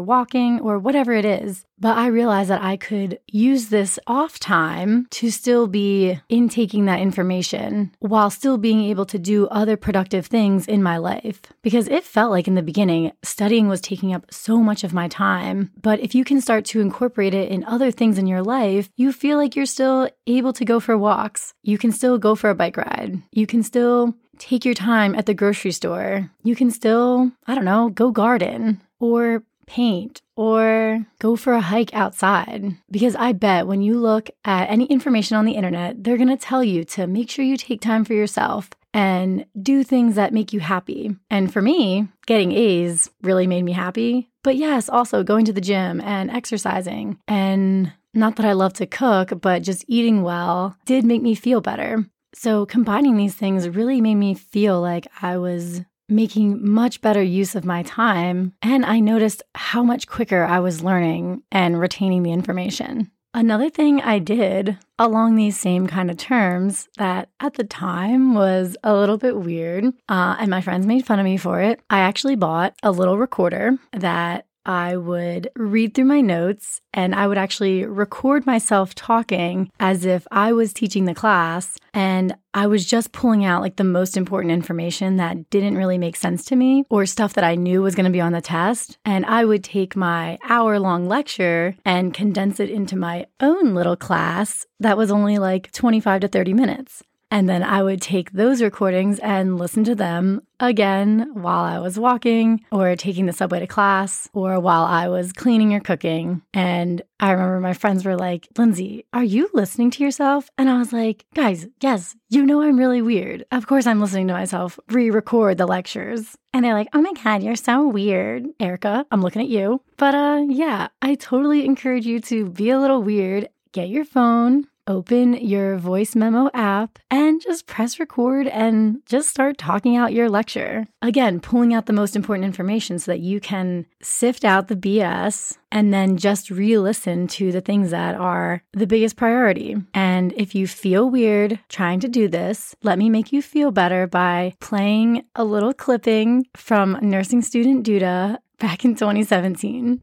walking 0.00 0.60
or 0.60 0.78
whatever 0.78 1.12
it 1.12 1.26
is. 1.26 1.66
But 1.78 1.98
I 1.98 2.06
realized 2.06 2.48
that 2.48 2.62
I 2.62 2.78
could 2.78 3.18
use 3.26 3.68
this 3.68 3.98
off 4.06 4.38
time 4.40 5.06
to 5.10 5.30
still 5.30 5.66
be 5.66 6.18
intaking 6.30 6.86
that 6.86 7.00
information 7.00 7.94
while 7.98 8.30
still 8.30 8.56
being 8.56 8.80
able 8.80 9.04
to 9.06 9.18
do 9.18 9.46
other 9.48 9.76
productive 9.76 10.24
things 10.24 10.66
in 10.66 10.82
my 10.82 10.96
life. 10.96 11.42
Because 11.60 11.86
it 11.88 12.02
felt 12.02 12.30
like 12.30 12.48
in 12.48 12.54
the 12.54 12.62
beginning, 12.62 13.12
studying 13.22 13.68
was 13.68 13.82
taking 13.82 14.14
up 14.14 14.32
so 14.32 14.58
much 14.58 14.84
of 14.84 14.94
my 14.94 15.06
time. 15.06 15.70
But 15.82 16.00
if 16.00 16.14
you 16.14 16.24
can 16.24 16.40
start 16.40 16.64
to 16.66 16.80
incorporate 16.80 17.34
it 17.34 17.50
in 17.50 17.62
other 17.64 17.90
things 17.90 18.16
in 18.16 18.26
your 18.26 18.42
life, 18.42 18.85
you 18.96 19.12
feel 19.12 19.38
like 19.38 19.56
you're 19.56 19.66
still 19.66 20.08
able 20.26 20.52
to 20.54 20.64
go 20.64 20.80
for 20.80 20.96
walks. 20.96 21.54
You 21.62 21.78
can 21.78 21.92
still 21.92 22.18
go 22.18 22.34
for 22.34 22.50
a 22.50 22.54
bike 22.54 22.76
ride. 22.76 23.22
You 23.32 23.46
can 23.46 23.62
still 23.62 24.14
take 24.38 24.64
your 24.64 24.74
time 24.74 25.14
at 25.14 25.26
the 25.26 25.34
grocery 25.34 25.72
store. 25.72 26.30
You 26.42 26.54
can 26.54 26.70
still, 26.70 27.32
I 27.46 27.54
don't 27.54 27.64
know, 27.64 27.88
go 27.88 28.10
garden 28.10 28.82
or 29.00 29.42
paint 29.66 30.22
or 30.36 31.04
go 31.18 31.36
for 31.36 31.54
a 31.54 31.60
hike 31.60 31.92
outside. 31.94 32.76
Because 32.90 33.16
I 33.16 33.32
bet 33.32 33.66
when 33.66 33.82
you 33.82 33.98
look 33.98 34.30
at 34.44 34.70
any 34.70 34.84
information 34.86 35.36
on 35.36 35.44
the 35.44 35.52
internet, 35.52 36.02
they're 36.02 36.16
going 36.16 36.28
to 36.28 36.36
tell 36.36 36.62
you 36.62 36.84
to 36.84 37.06
make 37.06 37.30
sure 37.30 37.44
you 37.44 37.56
take 37.56 37.80
time 37.80 38.04
for 38.04 38.14
yourself 38.14 38.70
and 38.94 39.44
do 39.60 39.84
things 39.84 40.14
that 40.14 40.32
make 40.32 40.52
you 40.52 40.60
happy. 40.60 41.14
And 41.28 41.52
for 41.52 41.60
me, 41.60 42.08
getting 42.26 42.52
A's 42.52 43.10
really 43.22 43.46
made 43.46 43.62
me 43.62 43.72
happy. 43.72 44.30
But 44.42 44.56
yes, 44.56 44.88
also 44.88 45.22
going 45.22 45.44
to 45.46 45.52
the 45.52 45.60
gym 45.60 46.00
and 46.00 46.30
exercising 46.30 47.18
and 47.28 47.92
not 48.16 48.36
that 48.36 48.46
I 48.46 48.52
love 48.52 48.72
to 48.74 48.86
cook, 48.86 49.32
but 49.40 49.62
just 49.62 49.84
eating 49.86 50.22
well 50.22 50.76
did 50.86 51.04
make 51.04 51.22
me 51.22 51.34
feel 51.34 51.60
better. 51.60 52.06
So 52.34 52.66
combining 52.66 53.16
these 53.16 53.34
things 53.34 53.68
really 53.68 54.00
made 54.00 54.16
me 54.16 54.34
feel 54.34 54.80
like 54.80 55.06
I 55.22 55.38
was 55.38 55.82
making 56.08 56.68
much 56.68 57.00
better 57.00 57.22
use 57.22 57.54
of 57.54 57.64
my 57.64 57.82
time. 57.82 58.52
And 58.62 58.84
I 58.84 59.00
noticed 59.00 59.42
how 59.54 59.82
much 59.82 60.06
quicker 60.06 60.44
I 60.44 60.60
was 60.60 60.82
learning 60.82 61.42
and 61.50 61.80
retaining 61.80 62.22
the 62.22 62.32
information. 62.32 63.10
Another 63.34 63.68
thing 63.68 64.00
I 64.00 64.18
did 64.18 64.78
along 64.98 65.34
these 65.34 65.60
same 65.60 65.86
kind 65.86 66.10
of 66.10 66.16
terms 66.16 66.88
that 66.96 67.28
at 67.38 67.52
the 67.54 67.64
time 67.64 68.32
was 68.32 68.78
a 68.82 68.94
little 68.94 69.18
bit 69.18 69.36
weird, 69.36 69.84
uh, 70.08 70.36
and 70.38 70.48
my 70.48 70.62
friends 70.62 70.86
made 70.86 71.04
fun 71.04 71.18
of 71.18 71.24
me 71.26 71.36
for 71.36 71.60
it. 71.60 71.80
I 71.90 71.98
actually 71.98 72.36
bought 72.36 72.74
a 72.82 72.90
little 72.90 73.18
recorder 73.18 73.76
that 73.92 74.45
I 74.66 74.96
would 74.96 75.48
read 75.54 75.94
through 75.94 76.06
my 76.06 76.20
notes 76.20 76.80
and 76.92 77.14
I 77.14 77.28
would 77.28 77.38
actually 77.38 77.84
record 77.84 78.44
myself 78.44 78.94
talking 78.94 79.70
as 79.78 80.04
if 80.04 80.26
I 80.32 80.52
was 80.52 80.72
teaching 80.72 81.04
the 81.04 81.14
class 81.14 81.78
and 81.94 82.36
I 82.52 82.66
was 82.66 82.84
just 82.84 83.12
pulling 83.12 83.44
out 83.44 83.62
like 83.62 83.76
the 83.76 83.84
most 83.84 84.16
important 84.16 84.52
information 84.52 85.16
that 85.16 85.48
didn't 85.50 85.76
really 85.76 85.98
make 85.98 86.16
sense 86.16 86.44
to 86.46 86.56
me 86.56 86.84
or 86.90 87.06
stuff 87.06 87.34
that 87.34 87.44
I 87.44 87.54
knew 87.54 87.80
was 87.80 87.94
going 87.94 88.06
to 88.06 88.10
be 88.10 88.20
on 88.20 88.32
the 88.32 88.40
test. 88.40 88.98
And 89.04 89.24
I 89.26 89.44
would 89.44 89.62
take 89.62 89.94
my 89.94 90.36
hour 90.48 90.80
long 90.80 91.06
lecture 91.06 91.76
and 91.84 92.12
condense 92.12 92.58
it 92.58 92.68
into 92.68 92.96
my 92.96 93.26
own 93.40 93.74
little 93.74 93.96
class 93.96 94.66
that 94.80 94.98
was 94.98 95.10
only 95.12 95.38
like 95.38 95.70
25 95.72 96.22
to 96.22 96.28
30 96.28 96.54
minutes. 96.54 97.02
And 97.30 97.48
then 97.48 97.62
I 97.62 97.82
would 97.82 98.00
take 98.00 98.32
those 98.32 98.62
recordings 98.62 99.18
and 99.18 99.58
listen 99.58 99.84
to 99.84 99.94
them 99.94 100.42
again 100.60 101.30
while 101.34 101.64
I 101.64 101.78
was 101.80 101.98
walking 101.98 102.64
or 102.70 102.94
taking 102.96 103.26
the 103.26 103.32
subway 103.32 103.60
to 103.60 103.66
class 103.66 104.28
or 104.32 104.60
while 104.60 104.84
I 104.84 105.08
was 105.08 105.32
cleaning 105.32 105.74
or 105.74 105.80
cooking. 105.80 106.42
And 106.54 107.02
I 107.18 107.32
remember 107.32 107.60
my 107.60 107.74
friends 107.74 108.04
were 108.04 108.16
like, 108.16 108.48
Lindsay, 108.56 109.06
are 109.12 109.24
you 109.24 109.50
listening 109.52 109.90
to 109.92 110.04
yourself? 110.04 110.48
And 110.56 110.70
I 110.70 110.78
was 110.78 110.92
like, 110.92 111.26
guys, 111.34 111.66
yes, 111.80 112.14
you 112.30 112.44
know 112.44 112.62
I'm 112.62 112.78
really 112.78 113.02
weird. 113.02 113.44
Of 113.50 113.66
course 113.66 113.86
I'm 113.86 114.00
listening 114.00 114.28
to 114.28 114.34
myself 114.34 114.78
re 114.88 115.10
record 115.10 115.58
the 115.58 115.66
lectures. 115.66 116.36
And 116.54 116.64
they're 116.64 116.74
like, 116.74 116.88
oh 116.94 117.02
my 117.02 117.12
God, 117.22 117.42
you're 117.42 117.56
so 117.56 117.86
weird. 117.88 118.46
Erica, 118.60 119.04
I'm 119.10 119.20
looking 119.20 119.42
at 119.42 119.48
you. 119.48 119.82
But 119.96 120.14
uh 120.14 120.44
yeah, 120.48 120.88
I 121.02 121.16
totally 121.16 121.64
encourage 121.64 122.06
you 122.06 122.20
to 122.20 122.48
be 122.48 122.70
a 122.70 122.78
little 122.78 123.02
weird. 123.02 123.48
Get 123.72 123.88
your 123.90 124.06
phone, 124.06 124.66
open 124.86 125.34
your 125.34 125.76
voice 125.76 126.14
memo 126.14 126.50
app 126.54 126.98
and 127.10 127.40
just 127.40 127.66
press 127.66 127.98
record 127.98 128.46
and 128.46 129.02
just 129.06 129.28
start 129.28 129.58
talking 129.58 129.96
out 129.96 130.12
your 130.12 130.28
lecture. 130.28 130.86
Again, 131.02 131.40
pulling 131.40 131.74
out 131.74 131.86
the 131.86 131.92
most 131.92 132.16
important 132.16 132.44
information 132.44 132.98
so 132.98 133.12
that 133.12 133.20
you 133.20 133.40
can 133.40 133.86
sift 134.02 134.44
out 134.44 134.68
the 134.68 134.76
BS 134.76 135.56
and 135.70 135.92
then 135.92 136.16
just 136.16 136.50
re 136.50 136.78
listen 136.78 137.26
to 137.28 137.52
the 137.52 137.60
things 137.60 137.90
that 137.90 138.14
are 138.14 138.62
the 138.72 138.86
biggest 138.86 139.16
priority. 139.16 139.76
And 139.94 140.32
if 140.36 140.54
you 140.54 140.66
feel 140.66 141.10
weird 141.10 141.58
trying 141.68 142.00
to 142.00 142.08
do 142.08 142.28
this, 142.28 142.74
let 142.82 142.98
me 142.98 143.10
make 143.10 143.32
you 143.32 143.42
feel 143.42 143.70
better 143.70 144.06
by 144.06 144.54
playing 144.60 145.24
a 145.34 145.44
little 145.44 145.72
clipping 145.72 146.46
from 146.54 146.98
Nursing 147.02 147.42
Student 147.42 147.86
Duda 147.86 148.38
back 148.58 148.84
in 148.84 148.94
2017. 148.94 150.02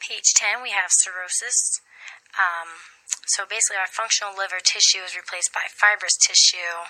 Page 0.00 0.34
10, 0.34 0.62
we 0.62 0.70
have 0.70 0.90
cirrhosis. 0.90 1.80
Um, 2.38 2.91
so 3.26 3.44
basically, 3.48 3.78
our 3.78 3.90
functional 3.90 4.34
liver 4.34 4.58
tissue 4.62 5.02
is 5.04 5.16
replaced 5.16 5.52
by 5.54 5.62
fibrous 5.70 6.16
tissue, 6.18 6.88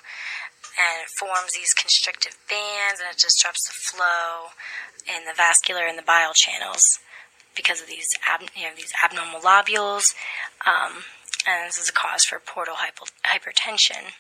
and 0.79 1.05
it 1.05 1.11
forms 1.21 1.53
these 1.53 1.75
constrictive 1.75 2.39
bands, 2.49 3.01
and 3.01 3.09
it 3.13 3.21
disrupts 3.21 3.69
the 3.69 3.77
flow 3.77 4.57
in 5.05 5.25
the 5.27 5.37
vascular 5.37 5.85
and 5.85 5.99
the 5.99 6.03
bile 6.03 6.33
channels 6.35 6.81
because 7.55 7.81
of 7.83 7.87
these 7.87 8.09
ab- 8.27 8.49
you 8.57 8.65
know, 8.65 8.75
these 8.75 8.93
abnormal 9.05 9.41
lobules, 9.41 10.15
um, 10.67 11.05
and 11.47 11.69
this 11.69 11.79
is 11.79 11.89
a 11.89 11.93
cause 11.93 12.25
for 12.25 12.39
portal 12.39 12.77
hypo- 12.79 13.13
hypertension. 13.29 14.17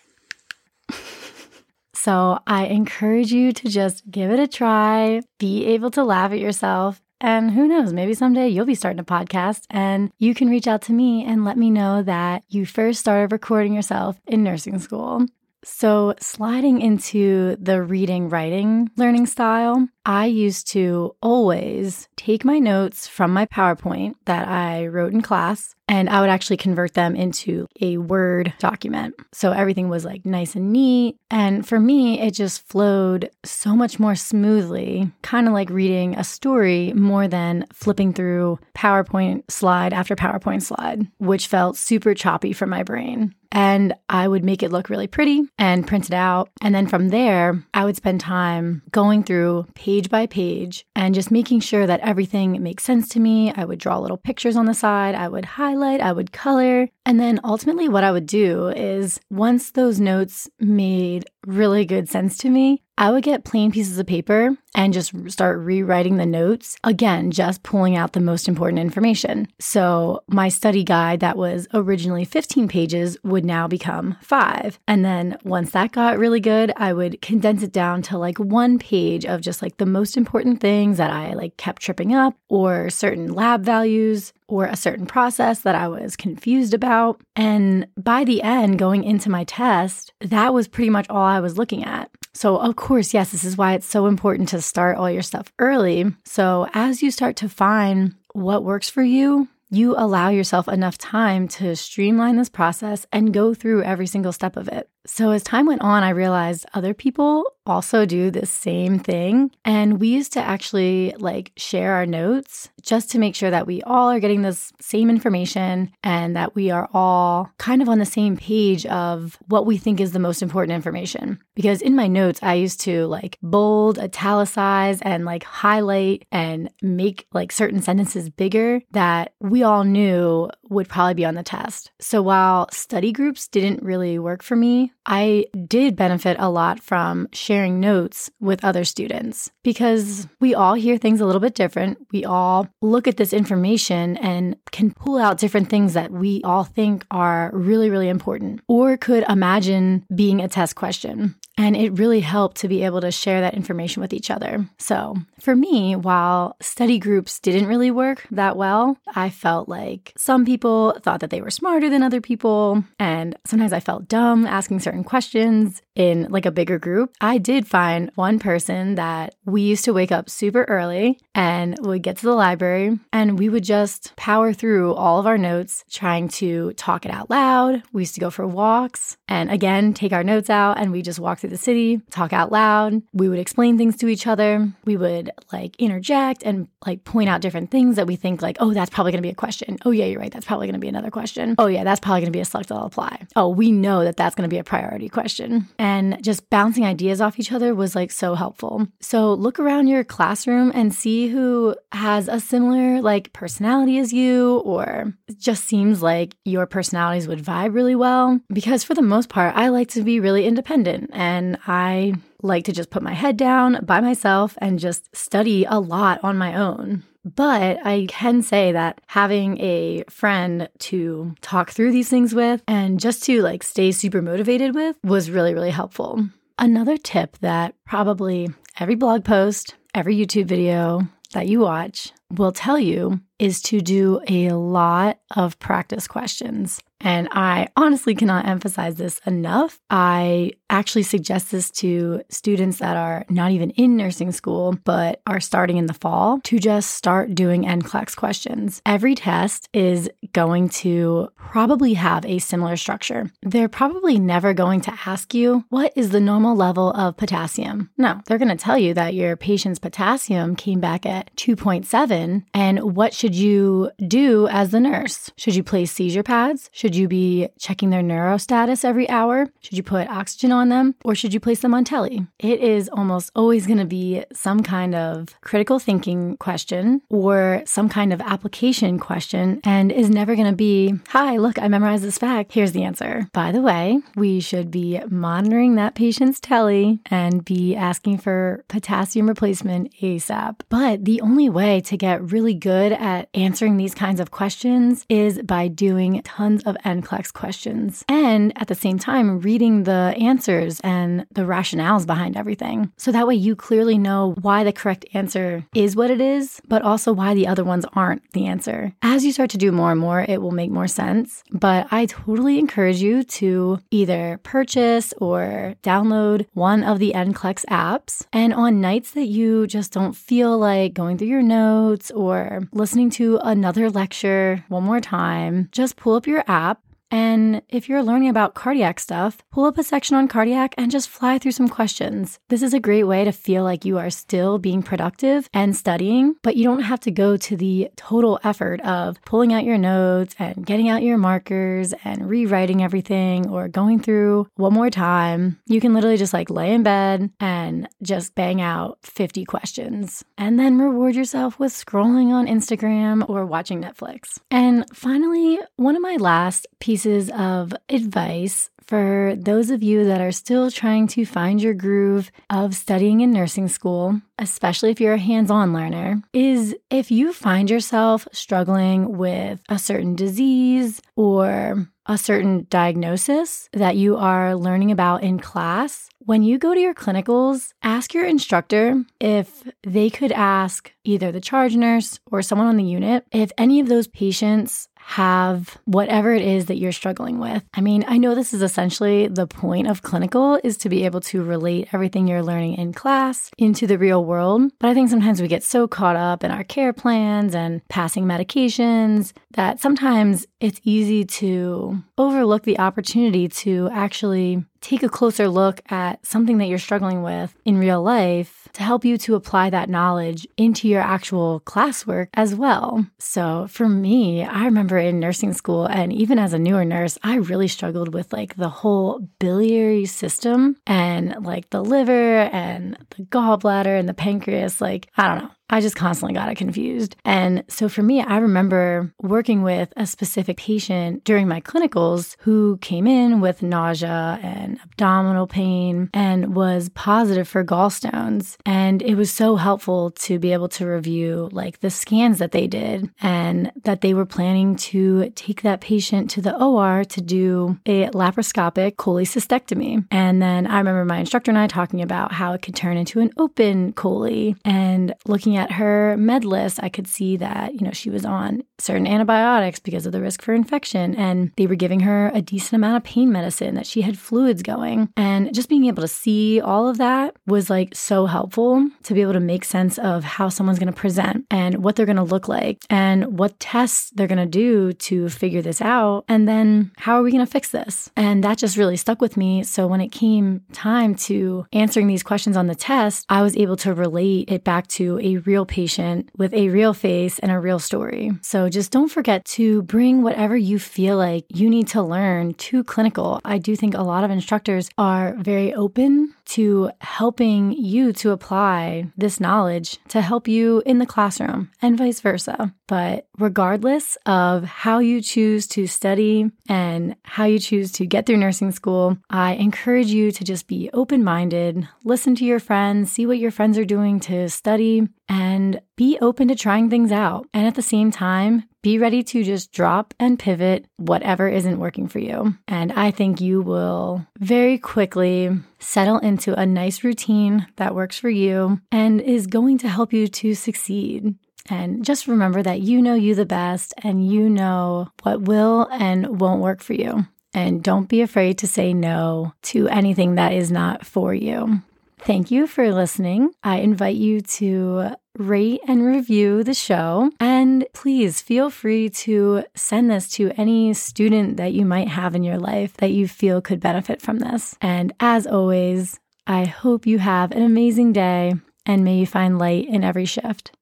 So, 1.94 2.40
I 2.46 2.66
encourage 2.66 3.32
you 3.32 3.52
to 3.52 3.68
just 3.68 4.10
give 4.10 4.30
it 4.30 4.40
a 4.40 4.48
try, 4.48 5.22
be 5.38 5.66
able 5.66 5.90
to 5.92 6.04
laugh 6.04 6.32
at 6.32 6.38
yourself, 6.38 7.00
and 7.22 7.52
who 7.52 7.68
knows, 7.68 7.92
maybe 7.92 8.14
someday 8.14 8.48
you'll 8.48 8.66
be 8.66 8.74
starting 8.74 8.98
a 8.98 9.04
podcast 9.04 9.62
and 9.70 10.10
you 10.18 10.34
can 10.34 10.50
reach 10.50 10.66
out 10.66 10.82
to 10.82 10.92
me 10.92 11.24
and 11.24 11.44
let 11.44 11.56
me 11.56 11.70
know 11.70 12.02
that 12.02 12.42
you 12.48 12.66
first 12.66 12.98
started 12.98 13.30
recording 13.30 13.72
yourself 13.72 14.20
in 14.26 14.42
nursing 14.42 14.80
school. 14.80 15.24
So, 15.64 16.14
sliding 16.18 16.80
into 16.80 17.54
the 17.60 17.80
reading 17.80 18.28
writing 18.28 18.90
learning 18.96 19.26
style, 19.26 19.86
I 20.04 20.26
used 20.26 20.68
to 20.72 21.14
always 21.22 22.08
take 22.16 22.44
my 22.44 22.58
notes 22.58 23.06
from 23.06 23.32
my 23.32 23.46
PowerPoint 23.46 24.14
that 24.24 24.48
I 24.48 24.86
wrote 24.86 25.12
in 25.12 25.22
class 25.22 25.74
and 25.88 26.08
I 26.08 26.20
would 26.20 26.30
actually 26.30 26.56
convert 26.56 26.94
them 26.94 27.14
into 27.14 27.68
a 27.80 27.98
Word 27.98 28.52
document. 28.58 29.14
So 29.32 29.52
everything 29.52 29.88
was 29.88 30.04
like 30.04 30.24
nice 30.24 30.54
and 30.54 30.72
neat. 30.72 31.16
And 31.30 31.66
for 31.66 31.78
me, 31.78 32.20
it 32.20 32.32
just 32.32 32.66
flowed 32.66 33.30
so 33.44 33.76
much 33.76 34.00
more 34.00 34.14
smoothly, 34.14 35.10
kind 35.22 35.46
of 35.46 35.52
like 35.52 35.70
reading 35.70 36.16
a 36.16 36.24
story 36.24 36.92
more 36.94 37.28
than 37.28 37.66
flipping 37.72 38.12
through 38.12 38.58
PowerPoint 38.74 39.50
slide 39.50 39.92
after 39.92 40.16
PowerPoint 40.16 40.62
slide, 40.62 41.06
which 41.18 41.46
felt 41.46 41.76
super 41.76 42.14
choppy 42.14 42.52
for 42.52 42.66
my 42.66 42.82
brain 42.82 43.34
and 43.52 43.94
I 44.08 44.26
would 44.26 44.44
make 44.44 44.62
it 44.62 44.72
look 44.72 44.88
really 44.88 45.06
pretty 45.06 45.42
and 45.58 45.86
print 45.86 46.06
it 46.06 46.14
out. 46.14 46.48
And 46.62 46.74
then 46.74 46.86
from 46.86 47.10
there, 47.10 47.62
I 47.74 47.84
would 47.84 47.96
spend 47.96 48.20
time 48.20 48.82
going 48.90 49.22
through 49.22 49.66
page 49.92 50.08
by 50.08 50.24
page 50.24 50.86
and 50.96 51.14
just 51.14 51.30
making 51.30 51.60
sure 51.60 51.86
that 51.86 52.00
everything 52.00 52.62
makes 52.62 52.82
sense 52.82 53.10
to 53.10 53.20
me. 53.20 53.52
I 53.54 53.66
would 53.66 53.78
draw 53.78 53.98
little 53.98 54.16
pictures 54.16 54.56
on 54.56 54.64
the 54.64 54.72
side, 54.72 55.14
I 55.14 55.28
would 55.28 55.44
highlight, 55.44 56.00
I 56.00 56.12
would 56.12 56.32
color. 56.32 56.88
And 57.04 57.20
then 57.20 57.40
ultimately, 57.44 57.90
what 57.90 58.02
I 58.02 58.10
would 58.10 58.24
do 58.24 58.68
is 58.68 59.20
once 59.30 59.70
those 59.70 60.00
notes 60.00 60.48
made 60.58 61.26
really 61.46 61.84
good 61.84 62.08
sense 62.08 62.38
to 62.38 62.48
me, 62.48 62.82
I 62.96 63.10
would 63.10 63.22
get 63.22 63.44
plain 63.44 63.70
pieces 63.70 63.98
of 63.98 64.06
paper 64.06 64.56
and 64.74 64.92
just 64.92 65.12
start 65.30 65.58
rewriting 65.58 66.16
the 66.16 66.26
notes. 66.26 66.76
Again, 66.84 67.30
just 67.30 67.62
pulling 67.62 67.96
out 67.96 68.12
the 68.12 68.20
most 68.20 68.48
important 68.48 68.78
information. 68.80 69.48
So 69.58 70.22
my 70.28 70.48
study 70.48 70.84
guide 70.84 71.20
that 71.20 71.36
was 71.36 71.66
originally 71.74 72.24
15 72.24 72.68
pages 72.68 73.16
would 73.22 73.44
now 73.44 73.68
become 73.68 74.16
five. 74.22 74.78
And 74.88 75.04
then 75.04 75.36
once 75.44 75.72
that 75.72 75.92
got 75.92 76.18
really 76.18 76.40
good, 76.40 76.72
I 76.76 76.92
would 76.92 77.20
condense 77.22 77.62
it 77.62 77.72
down 77.72 78.02
to 78.02 78.18
like 78.18 78.38
one 78.38 78.78
page 78.78 79.24
of 79.24 79.40
just 79.40 79.62
like 79.62 79.76
the 79.76 79.86
most 79.86 80.16
important 80.16 80.60
things 80.60 80.98
that 80.98 81.10
I 81.10 81.34
like 81.34 81.56
kept 81.56 81.82
tripping 81.82 82.14
up 82.14 82.34
or 82.48 82.90
certain 82.90 83.32
lab 83.32 83.64
values 83.64 84.32
or 84.48 84.66
a 84.66 84.76
certain 84.76 85.06
process 85.06 85.60
that 85.60 85.74
I 85.74 85.88
was 85.88 86.16
confused 86.16 86.74
about. 86.74 87.20
And 87.34 87.86
by 87.96 88.24
the 88.24 88.42
end, 88.42 88.78
going 88.78 89.02
into 89.02 89.30
my 89.30 89.44
test, 89.44 90.12
that 90.20 90.52
was 90.52 90.68
pretty 90.68 90.90
much 90.90 91.06
all 91.08 91.24
I 91.24 91.40
was 91.40 91.56
looking 91.56 91.84
at. 91.84 92.10
So, 92.34 92.56
of 92.56 92.76
course, 92.76 93.12
yes, 93.12 93.30
this 93.30 93.44
is 93.44 93.58
why 93.58 93.74
it's 93.74 93.86
so 93.86 94.06
important 94.06 94.48
to 94.50 94.61
start 94.62 94.96
all 94.96 95.10
your 95.10 95.22
stuff 95.22 95.52
early. 95.58 96.06
So, 96.24 96.68
as 96.72 97.02
you 97.02 97.10
start 97.10 97.36
to 97.36 97.48
find 97.48 98.14
what 98.32 98.64
works 98.64 98.88
for 98.88 99.02
you, 99.02 99.48
you 99.70 99.94
allow 99.96 100.28
yourself 100.28 100.68
enough 100.68 100.98
time 100.98 101.48
to 101.48 101.74
streamline 101.76 102.36
this 102.36 102.50
process 102.50 103.06
and 103.10 103.32
go 103.32 103.54
through 103.54 103.82
every 103.82 104.06
single 104.06 104.32
step 104.32 104.56
of 104.56 104.68
it. 104.68 104.88
So, 105.06 105.30
as 105.30 105.42
time 105.42 105.66
went 105.66 105.82
on, 105.82 106.04
I 106.04 106.10
realized 106.10 106.66
other 106.74 106.94
people 106.94 107.44
also 107.66 108.04
do 108.04 108.30
the 108.30 108.46
same 108.46 108.98
thing. 108.98 109.50
And 109.64 110.00
we 110.00 110.08
used 110.08 110.32
to 110.32 110.40
actually 110.40 111.14
like 111.18 111.52
share 111.56 111.92
our 111.92 112.06
notes 112.06 112.70
just 112.82 113.10
to 113.10 113.18
make 113.18 113.34
sure 113.34 113.50
that 113.50 113.66
we 113.66 113.82
all 113.82 114.10
are 114.10 114.20
getting 114.20 114.42
this 114.42 114.72
same 114.80 115.08
information 115.08 115.92
and 116.02 116.34
that 116.36 116.54
we 116.54 116.70
are 116.70 116.88
all 116.92 117.50
kind 117.58 117.82
of 117.82 117.88
on 117.88 117.98
the 117.98 118.04
same 118.04 118.36
page 118.36 118.84
of 118.86 119.38
what 119.46 119.66
we 119.66 119.78
think 119.78 120.00
is 120.00 120.12
the 120.12 120.18
most 120.18 120.42
important 120.42 120.74
information. 120.74 121.38
Because 121.54 121.82
in 121.82 121.94
my 121.94 122.08
notes, 122.08 122.40
I 122.42 122.54
used 122.54 122.80
to 122.82 123.06
like 123.06 123.38
bold, 123.42 123.98
italicize, 123.98 125.00
and 125.02 125.24
like 125.24 125.44
highlight 125.44 126.24
and 126.32 126.70
make 126.82 127.26
like 127.32 127.52
certain 127.52 127.82
sentences 127.82 128.30
bigger 128.30 128.82
that 128.92 129.34
we 129.40 129.62
all 129.62 129.84
knew 129.84 130.50
would 130.68 130.88
probably 130.88 131.14
be 131.14 131.24
on 131.24 131.34
the 131.34 131.42
test. 131.42 131.92
So 132.00 132.22
while 132.22 132.68
study 132.72 133.12
groups 133.12 133.46
didn't 133.46 133.82
really 133.82 134.18
work 134.18 134.42
for 134.42 134.56
me, 134.56 134.91
I 135.06 135.46
did 135.66 135.96
benefit 135.96 136.36
a 136.38 136.50
lot 136.50 136.80
from 136.80 137.28
sharing 137.32 137.80
notes 137.80 138.30
with 138.40 138.64
other 138.64 138.84
students 138.84 139.50
because 139.62 140.28
we 140.40 140.54
all 140.54 140.74
hear 140.74 140.96
things 140.96 141.20
a 141.20 141.26
little 141.26 141.40
bit 141.40 141.54
different. 141.54 141.98
We 142.12 142.24
all 142.24 142.68
look 142.80 143.08
at 143.08 143.16
this 143.16 143.32
information 143.32 144.16
and 144.18 144.56
can 144.70 144.92
pull 144.92 145.18
out 145.18 145.38
different 145.38 145.68
things 145.68 145.94
that 145.94 146.12
we 146.12 146.40
all 146.44 146.64
think 146.64 147.04
are 147.10 147.50
really, 147.52 147.90
really 147.90 148.08
important 148.08 148.60
or 148.68 148.96
could 148.96 149.24
imagine 149.28 150.04
being 150.14 150.40
a 150.40 150.48
test 150.48 150.76
question. 150.76 151.34
And 151.62 151.76
it 151.76 151.96
really 151.96 152.18
helped 152.18 152.56
to 152.58 152.68
be 152.68 152.84
able 152.84 153.00
to 153.02 153.12
share 153.12 153.40
that 153.40 153.54
information 153.54 154.00
with 154.00 154.12
each 154.12 154.32
other. 154.32 154.66
So, 154.78 155.16
for 155.38 155.54
me, 155.54 155.94
while 155.94 156.56
study 156.60 156.98
groups 156.98 157.38
didn't 157.38 157.68
really 157.68 157.92
work 157.92 158.26
that 158.32 158.56
well, 158.56 158.96
I 159.14 159.30
felt 159.30 159.68
like 159.68 160.12
some 160.16 160.44
people 160.44 160.98
thought 161.02 161.20
that 161.20 161.30
they 161.30 161.40
were 161.40 161.50
smarter 161.50 161.88
than 161.88 162.02
other 162.02 162.20
people. 162.20 162.82
And 162.98 163.36
sometimes 163.46 163.72
I 163.72 163.78
felt 163.78 164.08
dumb 164.08 164.44
asking 164.44 164.80
certain 164.80 165.04
questions 165.04 165.80
in 165.94 166.26
like 166.30 166.46
a 166.46 166.50
bigger 166.50 166.78
group. 166.78 167.14
I 167.20 167.38
did 167.38 167.66
find 167.66 168.10
one 168.14 168.38
person 168.38 168.96
that 168.96 169.34
we 169.44 169.62
used 169.62 169.84
to 169.84 169.92
wake 169.92 170.12
up 170.12 170.30
super 170.30 170.64
early 170.64 171.18
and 171.34 171.76
would 171.80 172.02
get 172.02 172.18
to 172.18 172.26
the 172.26 172.34
library 172.34 172.98
and 173.12 173.38
we 173.38 173.48
would 173.48 173.64
just 173.64 174.14
power 174.16 174.52
through 174.52 174.94
all 174.94 175.18
of 175.18 175.26
our 175.26 175.38
notes, 175.38 175.84
trying 175.90 176.28
to 176.28 176.72
talk 176.74 177.04
it 177.04 177.12
out 177.12 177.30
loud. 177.30 177.82
We 177.92 178.02
used 178.02 178.14
to 178.14 178.20
go 178.20 178.30
for 178.30 178.46
walks 178.46 179.16
and 179.28 179.50
again, 179.50 179.94
take 179.94 180.12
our 180.12 180.24
notes 180.24 180.50
out 180.50 180.78
and 180.78 180.92
we 180.92 181.02
just 181.02 181.18
walk 181.18 181.40
through 181.40 181.50
the 181.50 181.56
city, 181.56 182.00
talk 182.10 182.32
out 182.32 182.52
loud. 182.52 183.02
We 183.12 183.28
would 183.28 183.38
explain 183.38 183.78
things 183.78 183.96
to 183.98 184.08
each 184.08 184.26
other. 184.26 184.70
We 184.84 184.96
would 184.96 185.30
like 185.52 185.76
interject 185.76 186.42
and 186.44 186.68
like 186.86 187.04
point 187.04 187.28
out 187.28 187.40
different 187.40 187.70
things 187.70 187.96
that 187.96 188.06
we 188.06 188.16
think 188.16 188.42
like, 188.42 188.56
oh, 188.60 188.74
that's 188.74 188.90
probably 188.90 189.12
to 189.12 189.20
be 189.20 189.28
a 189.28 189.34
question. 189.34 189.78
Oh, 189.84 189.90
yeah, 189.90 190.06
you're 190.06 190.20
right. 190.20 190.32
That's 190.32 190.46
probably 190.46 190.70
to 190.70 190.78
be 190.78 190.88
another 190.88 191.10
question. 191.10 191.54
Oh, 191.58 191.66
yeah, 191.66 191.84
that's 191.84 192.00
probably 192.00 192.24
to 192.24 192.30
be 192.30 192.40
a 192.40 192.44
select 192.44 192.72
all 192.72 192.86
apply. 192.86 193.26
Oh, 193.36 193.48
we 193.48 193.70
know 193.70 194.04
that 194.04 194.16
that's 194.16 194.34
to 194.34 194.48
be 194.48 194.58
a 194.58 194.64
priority 194.64 195.08
question. 195.08 195.68
And 195.82 196.22
just 196.22 196.48
bouncing 196.48 196.84
ideas 196.84 197.20
off 197.20 197.40
each 197.40 197.50
other 197.50 197.74
was 197.74 197.96
like 197.96 198.12
so 198.12 198.36
helpful. 198.36 198.86
So 199.00 199.34
look 199.34 199.58
around 199.58 199.88
your 199.88 200.04
classroom 200.04 200.70
and 200.76 200.94
see 200.94 201.26
who 201.26 201.74
has 201.90 202.28
a 202.28 202.38
similar 202.38 203.02
like 203.02 203.32
personality 203.32 203.98
as 203.98 204.12
you 204.12 204.58
or 204.58 205.12
just 205.38 205.64
seems 205.64 206.00
like 206.00 206.36
your 206.44 206.66
personalities 206.66 207.26
would 207.26 207.42
vibe 207.42 207.74
really 207.74 207.96
well. 207.96 208.38
Because 208.48 208.84
for 208.84 208.94
the 208.94 209.02
most 209.02 209.28
part, 209.28 209.56
I 209.56 209.70
like 209.70 209.88
to 209.88 210.02
be 210.02 210.20
really 210.20 210.46
independent 210.46 211.10
and 211.12 211.58
I 211.66 212.14
like 212.42 212.64
to 212.66 212.72
just 212.72 212.90
put 212.90 213.02
my 213.02 213.14
head 213.14 213.36
down 213.36 213.84
by 213.84 214.00
myself 214.00 214.56
and 214.58 214.78
just 214.78 215.14
study 215.16 215.64
a 215.64 215.80
lot 215.80 216.20
on 216.22 216.38
my 216.38 216.54
own. 216.54 217.02
But 217.24 217.84
I 217.86 218.06
can 218.08 218.42
say 218.42 218.72
that 218.72 219.00
having 219.06 219.60
a 219.60 220.04
friend 220.10 220.68
to 220.80 221.34
talk 221.40 221.70
through 221.70 221.92
these 221.92 222.08
things 222.08 222.34
with 222.34 222.62
and 222.66 222.98
just 222.98 223.22
to 223.24 223.42
like 223.42 223.62
stay 223.62 223.92
super 223.92 224.22
motivated 224.22 224.74
with 224.74 224.96
was 225.04 225.30
really, 225.30 225.54
really 225.54 225.70
helpful. 225.70 226.26
Another 226.58 226.96
tip 226.96 227.38
that 227.38 227.74
probably 227.86 228.48
every 228.78 228.94
blog 228.94 229.24
post, 229.24 229.74
every 229.94 230.16
YouTube 230.16 230.46
video 230.46 231.02
that 231.32 231.46
you 231.46 231.60
watch 231.60 232.12
will 232.30 232.52
tell 232.52 232.78
you 232.78 233.20
is 233.38 233.60
to 233.62 233.80
do 233.80 234.20
a 234.28 234.50
lot 234.50 235.18
of 235.34 235.58
practice 235.58 236.06
questions. 236.06 236.80
And 237.00 237.28
I 237.32 237.68
honestly 237.76 238.14
cannot 238.14 238.46
emphasize 238.46 238.94
this 238.94 239.20
enough. 239.26 239.80
I 239.90 240.52
actually 240.72 241.02
suggest 241.02 241.52
this 241.52 241.70
to 241.70 242.22
students 242.30 242.78
that 242.78 242.96
are 242.96 243.24
not 243.28 243.52
even 243.52 243.70
in 243.70 243.96
nursing 243.96 244.32
school, 244.32 244.76
but 244.84 245.20
are 245.26 245.38
starting 245.38 245.76
in 245.76 245.86
the 245.86 245.94
fall 245.94 246.40
to 246.40 246.58
just 246.58 246.90
start 246.90 247.34
doing 247.34 247.64
NCLEX 247.64 248.16
questions. 248.16 248.80
Every 248.86 249.14
test 249.14 249.68
is 249.74 250.10
going 250.32 250.70
to 250.70 251.28
probably 251.36 251.94
have 251.94 252.24
a 252.24 252.38
similar 252.38 252.76
structure. 252.76 253.30
They're 253.42 253.68
probably 253.68 254.18
never 254.18 254.54
going 254.54 254.80
to 254.82 254.98
ask 255.04 255.34
you, 255.34 255.64
what 255.68 255.92
is 255.94 256.10
the 256.10 256.20
normal 256.20 256.56
level 256.56 256.90
of 256.92 257.18
potassium? 257.18 257.90
No, 257.98 258.20
they're 258.26 258.38
going 258.38 258.48
to 258.48 258.56
tell 258.56 258.78
you 258.78 258.94
that 258.94 259.14
your 259.14 259.36
patient's 259.36 259.78
potassium 259.78 260.56
came 260.56 260.80
back 260.80 261.04
at 261.04 261.34
2.7 261.36 262.44
and 262.54 262.96
what 262.96 263.12
should 263.12 263.34
you 263.34 263.90
do 264.08 264.48
as 264.48 264.70
the 264.70 264.80
nurse? 264.80 265.30
Should 265.36 265.54
you 265.54 265.62
place 265.62 265.92
seizure 265.92 266.22
pads? 266.22 266.70
Should 266.72 266.96
you 266.96 267.08
be 267.08 267.48
checking 267.58 267.90
their 267.90 268.02
neuro 268.02 268.38
status 268.38 268.84
every 268.84 269.08
hour? 269.10 269.48
Should 269.60 269.76
you 269.76 269.82
put 269.82 270.08
oxygen 270.08 270.50
on 270.52 270.61
them? 270.68 270.94
Or 271.04 271.14
should 271.14 271.34
you 271.34 271.40
place 271.40 271.60
them 271.60 271.74
on 271.74 271.84
tele? 271.84 272.26
It 272.38 272.60
is 272.60 272.88
almost 272.88 273.30
always 273.34 273.66
going 273.66 273.78
to 273.78 273.84
be 273.84 274.24
some 274.32 274.62
kind 274.62 274.94
of 274.94 275.40
critical 275.40 275.78
thinking 275.78 276.36
question 276.38 277.02
or 277.08 277.62
some 277.66 277.88
kind 277.88 278.12
of 278.12 278.20
application 278.20 278.98
question 278.98 279.60
and 279.64 279.90
is 279.90 280.10
never 280.10 280.34
going 280.34 280.50
to 280.50 280.56
be, 280.56 280.94
hi, 281.08 281.36
look, 281.36 281.58
I 281.58 281.68
memorized 281.68 282.04
this 282.04 282.18
fact. 282.18 282.52
Here's 282.52 282.72
the 282.72 282.84
answer. 282.84 283.28
By 283.32 283.52
the 283.52 283.60
way, 283.60 284.00
we 284.16 284.40
should 284.40 284.70
be 284.70 285.00
monitoring 285.08 285.74
that 285.76 285.94
patient's 285.94 286.40
telly 286.40 287.00
and 287.06 287.44
be 287.44 287.74
asking 287.74 288.18
for 288.18 288.64
potassium 288.68 289.28
replacement 289.28 289.92
ASAP. 290.00 290.60
But 290.68 291.04
the 291.04 291.20
only 291.20 291.48
way 291.48 291.80
to 291.82 291.96
get 291.96 292.32
really 292.32 292.54
good 292.54 292.92
at 292.92 293.28
answering 293.34 293.76
these 293.76 293.94
kinds 293.94 294.20
of 294.20 294.30
questions 294.30 295.04
is 295.08 295.40
by 295.42 295.68
doing 295.68 296.22
tons 296.22 296.62
of 296.64 296.76
NCLEX 296.84 297.32
questions 297.32 298.04
and 298.08 298.52
at 298.56 298.68
the 298.68 298.74
same 298.74 298.98
time 298.98 299.40
reading 299.40 299.84
the 299.84 300.14
answers 300.18 300.51
and 300.80 301.26
the 301.32 301.42
rationales 301.42 302.06
behind 302.06 302.36
everything. 302.36 302.92
So 302.96 303.12
that 303.12 303.26
way 303.26 303.34
you 303.34 303.56
clearly 303.56 303.98
know 303.98 304.34
why 304.40 304.64
the 304.64 304.72
correct 304.72 305.04
answer 305.14 305.66
is 305.74 305.96
what 305.96 306.10
it 306.10 306.20
is, 306.20 306.60
but 306.68 306.82
also 306.82 307.12
why 307.12 307.34
the 307.34 307.46
other 307.46 307.64
ones 307.64 307.86
aren't 307.94 308.22
the 308.32 308.46
answer. 308.46 308.92
As 309.02 309.24
you 309.24 309.32
start 309.32 309.50
to 309.50 309.58
do 309.58 309.72
more 309.72 309.92
and 309.92 310.00
more, 310.00 310.24
it 310.28 310.42
will 310.42 310.52
make 310.52 310.70
more 310.70 310.88
sense. 310.88 311.42
But 311.50 311.86
I 311.90 312.06
totally 312.06 312.58
encourage 312.58 313.00
you 313.00 313.22
to 313.24 313.80
either 313.90 314.40
purchase 314.42 315.12
or 315.18 315.74
download 315.82 316.46
one 316.52 316.82
of 316.82 316.98
the 316.98 317.12
NCLEX 317.14 317.64
apps. 317.66 318.26
And 318.32 318.52
on 318.54 318.80
nights 318.80 319.12
that 319.12 319.26
you 319.26 319.66
just 319.66 319.92
don't 319.92 320.14
feel 320.14 320.58
like 320.58 320.94
going 320.94 321.18
through 321.18 321.28
your 321.28 321.42
notes 321.42 322.10
or 322.10 322.68
listening 322.72 323.10
to 323.10 323.38
another 323.42 323.90
lecture 323.90 324.64
one 324.68 324.84
more 324.84 325.00
time, 325.00 325.68
just 325.72 325.96
pull 325.96 326.14
up 326.14 326.26
your 326.26 326.44
app 326.46 326.80
and 327.12 327.60
if 327.68 327.90
you're 327.90 328.02
learning 328.02 328.30
about 328.30 328.54
cardiac 328.54 328.98
stuff, 328.98 329.36
pull 329.52 329.66
up 329.66 329.76
a 329.76 329.82
section 329.82 330.16
on 330.16 330.28
cardiac 330.28 330.74
and 330.78 330.90
just 330.90 331.10
fly 331.10 331.38
through 331.38 331.52
some 331.52 331.68
questions. 331.68 332.38
This 332.48 332.62
is 332.62 332.72
a 332.72 332.80
great 332.80 333.04
way 333.04 333.22
to 333.24 333.32
feel 333.32 333.64
like 333.64 333.84
you 333.84 333.98
are 333.98 334.08
still 334.08 334.58
being 334.58 334.82
productive 334.82 335.46
and 335.52 335.76
studying, 335.76 336.36
but 336.42 336.56
you 336.56 336.64
don't 336.64 336.80
have 336.80 337.00
to 337.00 337.10
go 337.10 337.36
to 337.36 337.54
the 337.54 337.90
total 337.96 338.40
effort 338.44 338.80
of 338.80 339.22
pulling 339.26 339.52
out 339.52 339.64
your 339.64 339.76
notes 339.76 340.34
and 340.38 340.64
getting 340.64 340.88
out 340.88 341.02
your 341.02 341.18
markers 341.18 341.92
and 342.02 342.30
rewriting 342.30 342.82
everything 342.82 343.46
or 343.50 343.68
going 343.68 344.00
through 344.00 344.48
one 344.54 344.72
more 344.72 344.88
time. 344.88 345.60
You 345.66 345.82
can 345.82 345.92
literally 345.92 346.16
just 346.16 346.32
like 346.32 346.48
lay 346.48 346.72
in 346.72 346.82
bed 346.82 347.30
and 347.38 347.88
just 348.00 348.34
bang 348.34 348.62
out 348.62 348.98
50 349.02 349.44
questions 349.44 350.24
and 350.38 350.58
then 350.58 350.78
reward 350.78 351.14
yourself 351.14 351.58
with 351.58 351.74
scrolling 351.74 352.28
on 352.32 352.46
Instagram 352.46 353.28
or 353.28 353.44
watching 353.44 353.82
Netflix. 353.82 354.38
And 354.50 354.86
finally, 354.94 355.58
one 355.76 355.94
of 355.94 356.00
my 356.00 356.16
last 356.16 356.66
pieces 356.80 357.01
pieces 357.02 357.30
of 357.30 357.74
advice 357.88 358.70
for 358.86 359.34
those 359.36 359.70
of 359.70 359.82
you 359.82 360.04
that 360.04 360.20
are 360.20 360.30
still 360.30 360.70
trying 360.70 361.08
to 361.08 361.24
find 361.24 361.60
your 361.60 361.74
groove 361.74 362.30
of 362.48 362.74
studying 362.74 363.22
in 363.22 363.32
nursing 363.32 363.66
school, 363.66 364.20
especially 364.38 364.90
if 364.90 365.00
you're 365.00 365.14
a 365.14 365.18
hands 365.18 365.50
on 365.50 365.72
learner, 365.72 366.22
is 366.32 366.76
if 366.90 367.10
you 367.10 367.32
find 367.32 367.70
yourself 367.70 368.28
struggling 368.32 369.16
with 369.18 369.60
a 369.68 369.78
certain 369.78 370.14
disease 370.14 371.00
or 371.16 371.88
a 372.06 372.18
certain 372.18 372.66
diagnosis 372.68 373.68
that 373.72 373.96
you 373.96 374.16
are 374.16 374.54
learning 374.54 374.90
about 374.90 375.22
in 375.22 375.38
class, 375.38 376.08
when 376.18 376.42
you 376.42 376.58
go 376.58 376.74
to 376.74 376.80
your 376.80 376.94
clinicals, 376.94 377.72
ask 377.82 378.14
your 378.14 378.26
instructor 378.26 379.02
if 379.20 379.62
they 379.82 380.10
could 380.10 380.32
ask 380.32 380.92
either 381.04 381.32
the 381.32 381.40
charge 381.40 381.74
nurse 381.74 382.20
or 382.30 382.42
someone 382.42 382.68
on 382.68 382.76
the 382.76 382.84
unit 382.84 383.24
if 383.32 383.50
any 383.58 383.80
of 383.80 383.88
those 383.88 384.06
patients 384.06 384.88
have 385.04 385.76
whatever 385.84 386.32
it 386.32 386.42
is 386.42 386.66
that 386.66 386.78
you're 386.78 386.92
struggling 386.92 387.38
with. 387.38 387.62
I 387.74 387.80
mean, 387.80 388.04
I 388.08 388.18
know 388.18 388.34
this 388.34 388.54
is 388.54 388.62
essentially 388.62 389.28
the 389.28 389.46
point 389.46 389.88
of 389.88 390.02
clinical 390.02 390.58
is 390.64 390.76
to 390.78 390.88
be 390.88 391.04
able 391.04 391.20
to 391.22 391.42
relate 391.42 391.88
everything 391.92 392.26
you're 392.26 392.42
learning 392.42 392.74
in 392.74 392.92
class 392.92 393.50
into 393.58 393.86
the 393.86 393.98
real 393.98 394.24
world, 394.24 394.72
but 394.78 394.88
I 394.88 394.94
think 394.94 395.10
sometimes 395.10 395.42
we 395.42 395.48
get 395.48 395.62
so 395.64 395.86
caught 395.86 396.16
up 396.16 396.44
in 396.44 396.50
our 396.50 396.64
care 396.64 396.92
plans 396.92 397.54
and 397.54 397.86
passing 397.88 398.24
medications 398.24 399.32
that 399.52 399.80
sometimes 399.80 400.46
it's 400.60 400.80
easy 400.84 401.24
to 401.24 402.02
overlook 402.16 402.62
the 402.62 402.78
opportunity 402.78 403.48
to 403.48 403.90
actually 403.92 404.64
take 404.82 405.02
a 405.02 405.08
closer 405.08 405.48
look 405.48 405.80
at 405.90 406.24
something 406.26 406.58
that 406.58 406.66
you're 406.66 406.78
struggling 406.78 407.22
with 407.22 407.56
in 407.64 407.78
real 407.78 408.02
life 408.02 408.68
to 408.74 408.82
help 408.82 409.04
you 409.04 409.16
to 409.18 409.34
apply 409.34 409.70
that 409.70 409.88
knowledge 409.88 410.46
into 410.56 410.88
your 410.88 411.00
actual 411.00 411.60
classwork 411.60 412.28
as 412.34 412.54
well. 412.54 413.06
So 413.18 413.66
for 413.68 413.88
me, 413.88 414.44
I 414.44 414.64
remember 414.64 414.98
in 414.98 415.20
nursing 415.20 415.52
school 415.52 415.86
and 415.86 416.12
even 416.12 416.38
as 416.38 416.52
a 416.52 416.58
newer 416.58 416.84
nurse, 416.84 417.18
I 417.22 417.36
really 417.36 417.68
struggled 417.68 418.12
with 418.12 418.32
like 418.32 418.56
the 418.56 418.68
whole 418.68 419.20
biliary 419.38 420.06
system 420.06 420.76
and 420.86 421.44
like 421.44 421.70
the 421.70 421.82
liver 421.82 422.40
and 422.40 422.98
the 423.16 423.22
gallbladder 423.24 423.98
and 423.98 424.08
the 424.08 424.14
pancreas. 424.14 424.80
Like, 424.80 425.08
I 425.16 425.28
don't 425.28 425.44
know. 425.44 425.50
I 425.72 425.80
just 425.80 425.96
constantly 425.96 426.34
got 426.34 426.50
it 426.50 426.56
confused. 426.56 427.16
And 427.24 427.64
so 427.66 427.88
for 427.88 428.02
me, 428.02 428.20
I 428.20 428.36
remember 428.36 429.10
working 429.22 429.62
with 429.62 429.90
a 429.96 430.06
specific 430.06 430.58
patient 430.58 431.24
during 431.24 431.48
my 431.48 431.62
clinicals 431.62 432.36
who 432.40 432.76
came 432.82 433.06
in 433.06 433.40
with 433.40 433.62
nausea 433.62 434.38
and 434.42 434.78
abdominal 434.84 435.46
pain 435.46 436.10
and 436.12 436.54
was 436.54 436.90
positive 436.90 437.48
for 437.48 437.64
gallstones. 437.64 438.58
And 438.66 439.00
it 439.00 439.14
was 439.14 439.32
so 439.32 439.56
helpful 439.56 440.10
to 440.10 440.38
be 440.38 440.52
able 440.52 440.68
to 440.70 440.86
review 440.86 441.48
like 441.52 441.80
the 441.80 441.90
scans 441.90 442.38
that 442.38 442.52
they 442.52 442.66
did 442.66 443.10
and 443.22 443.72
that 443.84 444.02
they 444.02 444.12
were 444.12 444.26
planning 444.26 444.76
to 444.76 445.30
take 445.30 445.62
that 445.62 445.80
patient 445.80 446.28
to 446.32 446.42
the 446.42 446.54
OR 446.62 447.04
to 447.04 447.20
do 447.22 447.78
a 447.86 448.08
laparoscopic 448.08 448.96
cholecystectomy. 448.96 450.06
And 450.10 450.42
then 450.42 450.66
I 450.66 450.76
remember 450.78 451.06
my 451.06 451.18
instructor 451.18 451.50
and 451.50 451.56
I 451.56 451.66
talking 451.66 452.02
about 452.02 452.32
how 452.32 452.52
it 452.52 452.60
could 452.60 452.76
turn 452.76 452.98
into 452.98 453.20
an 453.20 453.30
open 453.38 453.94
chole 453.94 454.54
and 454.66 455.14
looking 455.26 455.56
at 455.56 455.61
at 455.62 455.72
her 455.72 456.16
med 456.16 456.44
list, 456.44 456.80
I 456.82 456.88
could 456.88 457.06
see 457.06 457.36
that, 457.36 457.74
you 457.74 457.86
know, 457.86 457.92
she 457.92 458.10
was 458.10 458.24
on 458.24 458.62
certain 458.78 459.06
antibiotics 459.06 459.78
because 459.78 460.06
of 460.06 460.12
the 460.12 460.20
risk 460.20 460.42
for 460.42 460.52
infection. 460.52 461.14
And 461.14 461.52
they 461.56 461.68
were 461.68 461.76
giving 461.76 462.00
her 462.00 462.30
a 462.34 462.42
decent 462.42 462.74
amount 462.74 462.96
of 462.96 463.04
pain 463.04 463.30
medicine, 463.30 463.76
that 463.76 463.86
she 463.86 464.02
had 464.02 464.18
fluids 464.18 464.62
going. 464.62 465.08
And 465.16 465.54
just 465.54 465.68
being 465.68 465.86
able 465.86 466.02
to 466.02 466.08
see 466.08 466.60
all 466.60 466.88
of 466.88 466.98
that 466.98 467.36
was 467.46 467.70
like 467.70 467.94
so 467.94 468.26
helpful 468.26 468.88
to 469.04 469.14
be 469.14 469.22
able 469.22 469.34
to 469.34 469.40
make 469.40 469.64
sense 469.64 469.98
of 469.98 470.24
how 470.24 470.48
someone's 470.48 470.80
going 470.80 470.92
to 470.92 471.00
present 471.00 471.46
and 471.50 471.84
what 471.84 471.94
they're 471.94 472.06
going 472.06 472.16
to 472.16 472.22
look 472.22 472.48
like 472.48 472.84
and 472.90 473.38
what 473.38 473.60
tests 473.60 474.10
they're 474.14 474.26
going 474.26 474.38
to 474.38 474.46
do 474.46 474.92
to 474.94 475.28
figure 475.28 475.62
this 475.62 475.80
out. 475.80 476.24
And 476.28 476.48
then 476.48 476.90
how 476.98 477.14
are 477.18 477.22
we 477.22 477.30
going 477.30 477.44
to 477.44 477.50
fix 477.50 477.70
this? 477.70 478.10
And 478.16 478.42
that 478.42 478.58
just 478.58 478.76
really 478.76 478.96
stuck 478.96 479.20
with 479.20 479.36
me. 479.36 479.62
So 479.62 479.86
when 479.86 480.00
it 480.00 480.10
came 480.10 480.62
time 480.72 481.14
to 481.26 481.66
answering 481.72 482.08
these 482.08 482.24
questions 482.24 482.56
on 482.56 482.66
the 482.66 482.74
test, 482.74 483.26
I 483.28 483.42
was 483.42 483.56
able 483.56 483.76
to 483.76 483.94
relate 483.94 484.50
it 484.50 484.64
back 484.64 484.88
to 484.88 485.20
a 485.22 485.36
real 485.52 485.66
patient 485.66 486.30
with 486.38 486.52
a 486.54 486.70
real 486.70 486.94
face 486.94 487.38
and 487.40 487.52
a 487.52 487.60
real 487.60 487.78
story. 487.78 488.30
So 488.40 488.58
just 488.70 488.90
don't 488.90 489.14
forget 489.16 489.44
to 489.56 489.82
bring 489.82 490.22
whatever 490.22 490.56
you 490.56 490.78
feel 490.78 491.16
like 491.18 491.44
you 491.48 491.68
need 491.68 491.88
to 491.88 492.02
learn 492.02 492.54
to 492.68 492.82
clinical. 492.84 493.40
I 493.44 493.58
do 493.58 493.76
think 493.76 493.94
a 493.94 494.08
lot 494.12 494.24
of 494.24 494.30
instructors 494.30 494.88
are 494.96 495.34
very 495.36 495.74
open 495.74 496.34
to 496.44 496.90
helping 497.00 497.72
you 497.72 498.12
to 498.12 498.30
apply 498.30 499.06
this 499.16 499.40
knowledge 499.40 499.98
to 500.08 500.20
help 500.20 500.48
you 500.48 500.82
in 500.84 500.98
the 500.98 501.06
classroom 501.06 501.70
and 501.80 501.98
vice 501.98 502.20
versa. 502.20 502.74
But 502.88 503.26
regardless 503.38 504.18
of 504.26 504.64
how 504.64 504.98
you 504.98 505.22
choose 505.22 505.66
to 505.68 505.86
study 505.86 506.50
and 506.68 507.16
how 507.22 507.44
you 507.44 507.58
choose 507.58 507.92
to 507.92 508.06
get 508.06 508.26
through 508.26 508.36
nursing 508.36 508.72
school, 508.72 509.16
I 509.30 509.52
encourage 509.54 510.08
you 510.08 510.32
to 510.32 510.44
just 510.44 510.66
be 510.66 510.90
open 510.92 511.24
minded, 511.24 511.88
listen 512.04 512.34
to 512.36 512.44
your 512.44 512.60
friends, 512.60 513.12
see 513.12 513.26
what 513.26 513.38
your 513.38 513.50
friends 513.50 513.78
are 513.78 513.84
doing 513.96 514.20
to 514.20 514.48
study, 514.48 515.08
and 515.32 515.80
be 515.96 516.18
open 516.20 516.48
to 516.48 516.54
trying 516.54 516.90
things 516.90 517.10
out. 517.10 517.46
And 517.54 517.66
at 517.66 517.74
the 517.74 517.80
same 517.80 518.10
time, 518.10 518.64
be 518.82 518.98
ready 518.98 519.22
to 519.22 519.42
just 519.42 519.72
drop 519.72 520.12
and 520.20 520.38
pivot 520.38 520.84
whatever 520.98 521.48
isn't 521.48 521.78
working 521.78 522.06
for 522.06 522.18
you. 522.18 522.54
And 522.68 522.92
I 522.92 523.12
think 523.12 523.40
you 523.40 523.62
will 523.62 524.26
very 524.38 524.76
quickly 524.76 525.50
settle 525.78 526.18
into 526.18 526.52
a 526.54 526.66
nice 526.66 527.02
routine 527.02 527.66
that 527.76 527.94
works 527.94 528.18
for 528.18 528.28
you 528.28 528.80
and 528.90 529.22
is 529.22 529.46
going 529.46 529.78
to 529.78 529.88
help 529.88 530.12
you 530.12 530.28
to 530.28 530.54
succeed. 530.54 531.34
And 531.70 532.04
just 532.04 532.28
remember 532.28 532.62
that 532.62 532.82
you 532.82 533.00
know 533.00 533.14
you 533.14 533.34
the 533.34 533.46
best 533.46 533.94
and 533.98 534.30
you 534.30 534.50
know 534.50 535.08
what 535.22 535.42
will 535.42 535.88
and 535.92 536.40
won't 536.40 536.60
work 536.60 536.82
for 536.82 536.92
you. 536.92 537.26
And 537.54 537.82
don't 537.82 538.08
be 538.08 538.20
afraid 538.20 538.58
to 538.58 538.66
say 538.66 538.92
no 538.92 539.54
to 539.62 539.88
anything 539.88 540.34
that 540.34 540.52
is 540.52 540.70
not 540.70 541.06
for 541.06 541.32
you. 541.32 541.80
Thank 542.24 542.52
you 542.52 542.68
for 542.68 542.92
listening. 542.92 543.50
I 543.64 543.78
invite 543.78 544.14
you 544.14 544.40
to 544.42 545.16
rate 545.38 545.80
and 545.88 546.06
review 546.06 546.62
the 546.62 546.74
show. 546.74 547.32
And 547.40 547.84
please 547.94 548.40
feel 548.40 548.70
free 548.70 549.08
to 549.10 549.64
send 549.74 550.10
this 550.10 550.28
to 550.32 550.52
any 550.56 550.94
student 550.94 551.56
that 551.56 551.72
you 551.72 551.84
might 551.84 552.08
have 552.08 552.36
in 552.36 552.44
your 552.44 552.58
life 552.58 552.96
that 552.98 553.10
you 553.10 553.26
feel 553.26 553.60
could 553.60 553.80
benefit 553.80 554.22
from 554.22 554.38
this. 554.38 554.76
And 554.80 555.12
as 555.18 555.48
always, 555.48 556.20
I 556.46 556.64
hope 556.64 557.06
you 557.06 557.18
have 557.18 557.50
an 557.50 557.62
amazing 557.62 558.12
day 558.12 558.54
and 558.86 559.04
may 559.04 559.18
you 559.18 559.26
find 559.26 559.58
light 559.58 559.88
in 559.88 560.04
every 560.04 560.24
shift. 560.24 560.72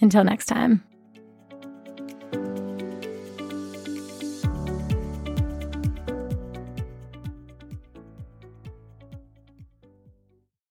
Until 0.00 0.24
next 0.24 0.46
time. 0.46 0.85